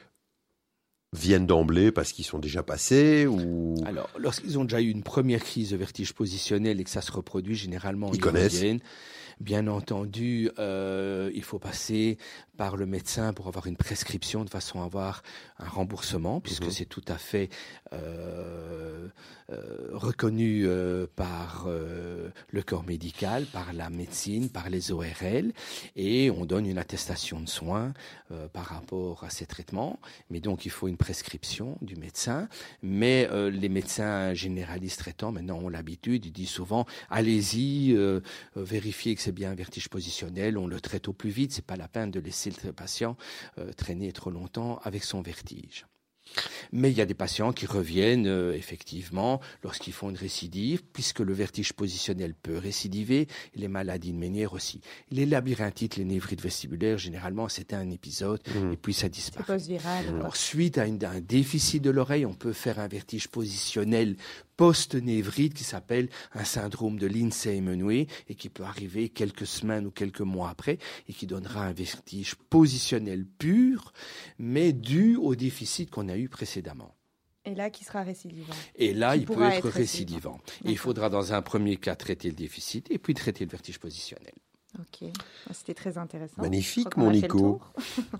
[1.14, 5.44] viennent d'emblée parce qu'ils sont déjà passés, ou Alors, lorsqu'ils ont déjà eu une première
[5.44, 8.54] crise de vertige positionnel et que ça se reproduit, généralement, Ils connaissent.
[8.54, 8.80] reviennent.
[9.42, 12.18] Bien entendu, euh, il faut passer
[12.62, 15.24] par le médecin pour avoir une prescription de façon à avoir
[15.58, 16.70] un remboursement, puisque Mhm.
[16.70, 17.50] c'est tout à fait
[17.92, 19.08] euh,
[19.50, 25.54] euh, reconnu euh, par le corps médical, par la médecine, par les ORL,
[25.96, 27.94] et on donne une attestation de soins
[28.54, 30.00] par rapport à ces traitements.
[30.30, 32.48] Mais donc, il faut une prescription du médecin.
[32.84, 37.98] Mais les médecins généralistes traitants, maintenant, ont l'habitude, ils disent souvent, allez-y,
[38.56, 41.76] vérifiez que c'est bien un vertige positionnel, on le traite au plus vite, c'est pas
[41.76, 43.18] la peine de laisser le patient
[43.58, 45.86] euh, traîner trop longtemps avec son vertige.
[46.72, 51.20] Mais il y a des patients qui reviennent euh, effectivement lorsqu'ils font une récidive, puisque
[51.20, 53.22] le vertige positionnel peut récidiver,
[53.54, 54.80] et les maladies de Ménière aussi.
[55.10, 58.72] Les labyrinthites, les névrites vestibulaires, généralement, c'était un épisode, Mhm.
[58.74, 59.46] et puis ça disparaît.
[60.20, 64.16] Alors, suite à, une- à un déficit de l'oreille, on peut faire un vertige positionnel
[64.62, 70.22] post-névrite qui s'appelle un syndrome de Lindsay-Menoué et qui peut arriver quelques semaines ou quelques
[70.22, 70.78] mois après
[71.10, 73.92] et qui donnera un vertige positionnel pur,
[74.38, 76.96] mais dû au déficit qu'on a eu précédemment.
[77.44, 78.54] Et là, qui sera récidivant.
[78.76, 80.40] Et là, Qui il peut être être récidivant.
[80.64, 84.34] Il faudra dans un premier cas traiter le déficit et puis traiter le vertige positionnel.
[84.82, 85.10] Ok,
[85.50, 86.42] Ah, c'était très intéressant.
[86.42, 87.62] Magnifique, mon Nico.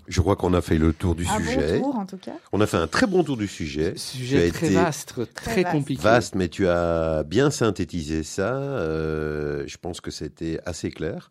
[0.06, 1.78] Je crois qu'on a fait le tour du Un sujet.
[1.78, 2.32] bon tour, en tout cas.
[2.52, 3.94] On a fait un très bon tour du sujet.
[3.96, 6.00] Sujet Tu as très été vaste, très, compliqué.
[6.02, 8.54] Vaste, mais tu as bien synthétisé ça.
[8.54, 11.30] Euh, je pense que c'était assez clair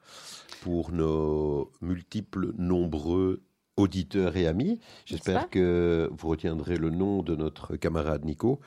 [0.61, 3.41] pour nos multiples, nombreux
[3.77, 4.79] auditeurs et amis.
[5.05, 8.59] J'espère que vous retiendrez le nom de notre camarade Nico,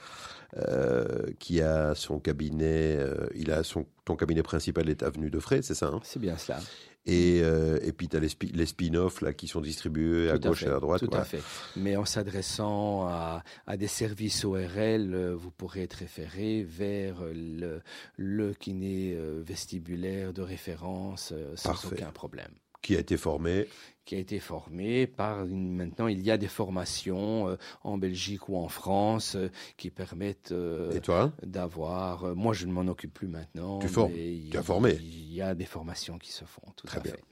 [0.56, 1.04] euh,
[1.38, 2.96] qui a son cabinet.
[2.96, 5.86] euh, il a son ton cabinet principal est avenue de Fray, c'est ça.
[5.88, 6.00] hein?
[6.04, 6.60] C'est bien cela.
[7.06, 10.38] et, euh, et puis tu as les, spi- les spin-offs là qui sont distribués à
[10.38, 11.00] gauche fait, et à droite.
[11.00, 11.20] Tout quoi.
[11.20, 11.42] à fait.
[11.76, 17.80] Mais en s'adressant à, à des services ORL, vous pourrez être référé vers le,
[18.16, 21.88] le kiné vestibulaire de référence sans Parfait.
[21.92, 22.52] aucun problème.
[22.84, 23.66] Qui a été formé.
[24.04, 28.50] Qui a été formé par une, maintenant il y a des formations euh, en Belgique
[28.50, 32.24] ou en France euh, qui permettent euh, et toi d'avoir.
[32.24, 33.78] euh, moi je ne m'en occupe plus maintenant.
[33.78, 34.12] Tu formes.
[34.12, 34.98] mais il- Tu as formé.
[35.00, 36.60] Il y a des formations qui se font.
[36.76, 37.12] Tout Très à bien.
[37.12, 37.24] fait.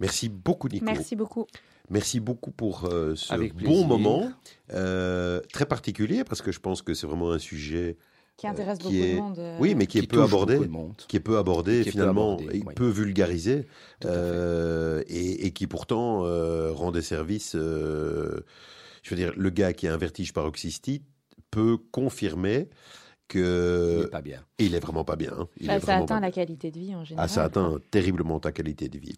[0.00, 0.84] Merci beaucoup, Nico.
[0.86, 1.46] Merci beaucoup.
[1.90, 3.86] Merci beaucoup pour euh, ce Avec bon plaisir.
[3.88, 4.32] moment,
[4.72, 7.96] euh, très particulier, parce que je pense que c'est vraiment un sujet
[8.38, 9.38] Qui intéresse qui beaucoup est- de monde.
[9.38, 10.58] euh, oui, mais qui, est peu abordé,
[11.08, 12.74] qui est peu abordé Qui est peu finalement, abordé, et oui.
[12.74, 13.66] peu vulgarisé,
[14.04, 17.54] euh, et, et qui pourtant euh, rend des services.
[17.56, 18.40] euh,
[19.02, 21.02] je veux dire, le gars qui a un vertige paroxystique
[21.50, 24.44] peut confirmer Il que n'est pas bien.
[24.58, 25.32] il est vraiment pas bien.
[25.36, 25.48] hein.
[25.60, 27.24] Il bah, est ça atteint pas la qualité de vie en général.
[27.24, 29.16] Ah, ça atteint terriblement ta qualité de vie.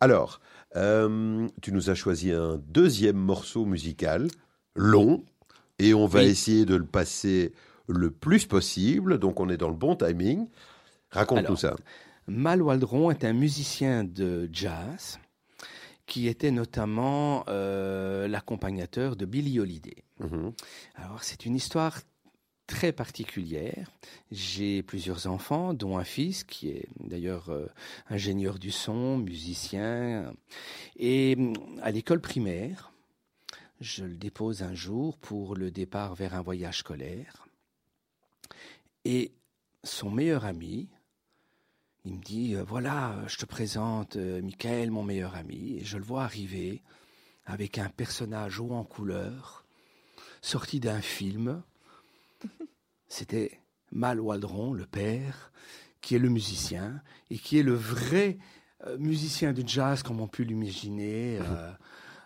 [0.00, 0.40] Alors,
[0.76, 4.28] euh, tu nous as choisi un deuxième morceau musical,
[4.76, 5.24] long,
[5.78, 6.26] et on va Oui.
[6.26, 7.52] essayer de le passer
[7.88, 9.18] le plus possible.
[9.18, 10.48] Donc, on est dans le bon timing.
[11.10, 11.76] Raconte-nous Alors, ça.
[12.26, 15.18] Mal Waldron est un musicien de jazz
[16.08, 20.04] qui était notamment euh, l'accompagnateur de Billie Holiday.
[20.20, 20.52] Mhm.
[20.96, 22.00] Alors c'est une histoire
[22.66, 23.90] très particulière.
[24.30, 27.66] J'ai plusieurs enfants, dont un fils qui est d'ailleurs euh,
[28.10, 30.32] ingénieur du son, musicien.
[30.96, 32.92] Et hum, à l'école primaire,
[33.80, 37.47] je le dépose un jour pour le départ vers un voyage scolaire.
[39.10, 39.32] Et
[39.84, 40.90] son meilleur ami,
[42.04, 45.96] il me dit, euh, voilà, je te présente euh, Michael, mon meilleur ami, et je
[45.96, 46.82] le vois arriver
[47.46, 49.64] avec un personnage haut en couleur,
[50.42, 51.62] sorti d'un film.
[53.08, 55.52] C'était Mal Waldron, le père,
[56.02, 57.00] qui est le musicien,
[57.30, 58.36] et qui est le vrai
[58.86, 61.40] euh, musicien de jazz comme on peut l'imaginer,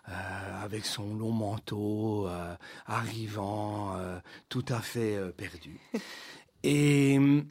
[0.09, 2.55] euh, avec son long manteau, euh,
[2.87, 4.19] arrivant euh,
[4.49, 5.79] tout à fait perdu.
[6.63, 7.45] Et hum,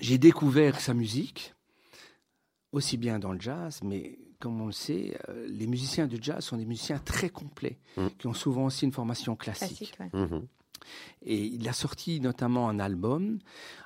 [0.00, 1.54] j'ai découvert sa musique,
[2.72, 6.42] aussi bien dans le jazz, mais comme on le sait, euh, les musiciens de jazz
[6.44, 8.06] sont des musiciens très complets, Mm.
[8.18, 9.92] qui ont souvent aussi une formation classique.
[9.94, 10.20] Classique, ouais.
[10.20, 10.46] Mhm.
[11.22, 13.38] Et il a sorti notamment un album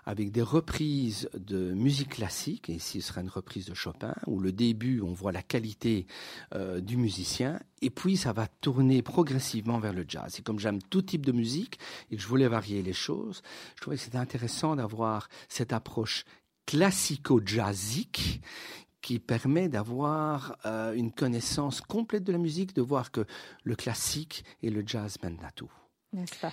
[0.04, 4.38] avec des reprises de musique classique, et ici ce sera une reprise de Chopin, où
[4.38, 6.06] le début, on voit la qualité
[6.54, 10.36] euh, du musicien, et puis ça va tourner progressivement vers le jazz.
[10.38, 11.78] Et comme j'aime tout type de musique,
[12.10, 13.42] et que je voulais varier les choses,
[13.76, 16.24] je trouvais que c'était intéressant d'avoir cette approche
[16.66, 18.40] classico-jazzique
[19.04, 23.26] qui permet d'avoir euh, une connaissance complète de la musique, de voir que
[23.62, 25.70] le classique et le jazz mènent à tout.
[26.14, 26.52] N'est-ce pas?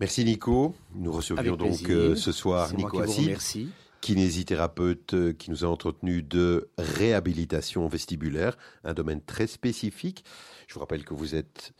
[0.00, 0.74] Merci Nico.
[0.94, 3.68] Nous recevions donc euh, ce soir Nico Assis,
[4.00, 10.24] kinésithérapeute euh, qui nous a entretenu de réhabilitation vestibulaire, un domaine très spécifique.
[10.66, 11.72] Je vous rappelle que vous êtes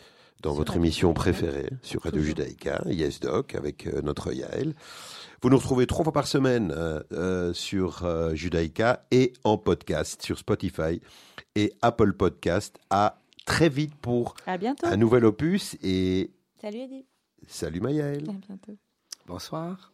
[0.43, 1.21] dans votre Radio émission Judaïka.
[1.33, 2.23] préférée sur Radio.
[2.23, 4.75] Judaïka, Yes Doc, avec euh, notre Yael.
[5.43, 10.23] Vous nous retrouvez trois fois par semaine euh, euh, sur euh, Judaïka et en podcast
[10.23, 11.01] sur Spotify
[11.57, 12.79] et Apple Podcast.
[12.91, 14.87] À très vite pour À bientôt.
[14.87, 16.31] un nouvel opus et
[16.63, 17.05] Salut Eddie.
[17.49, 18.27] Salut Maëlle.
[19.27, 19.93] Bonsoir.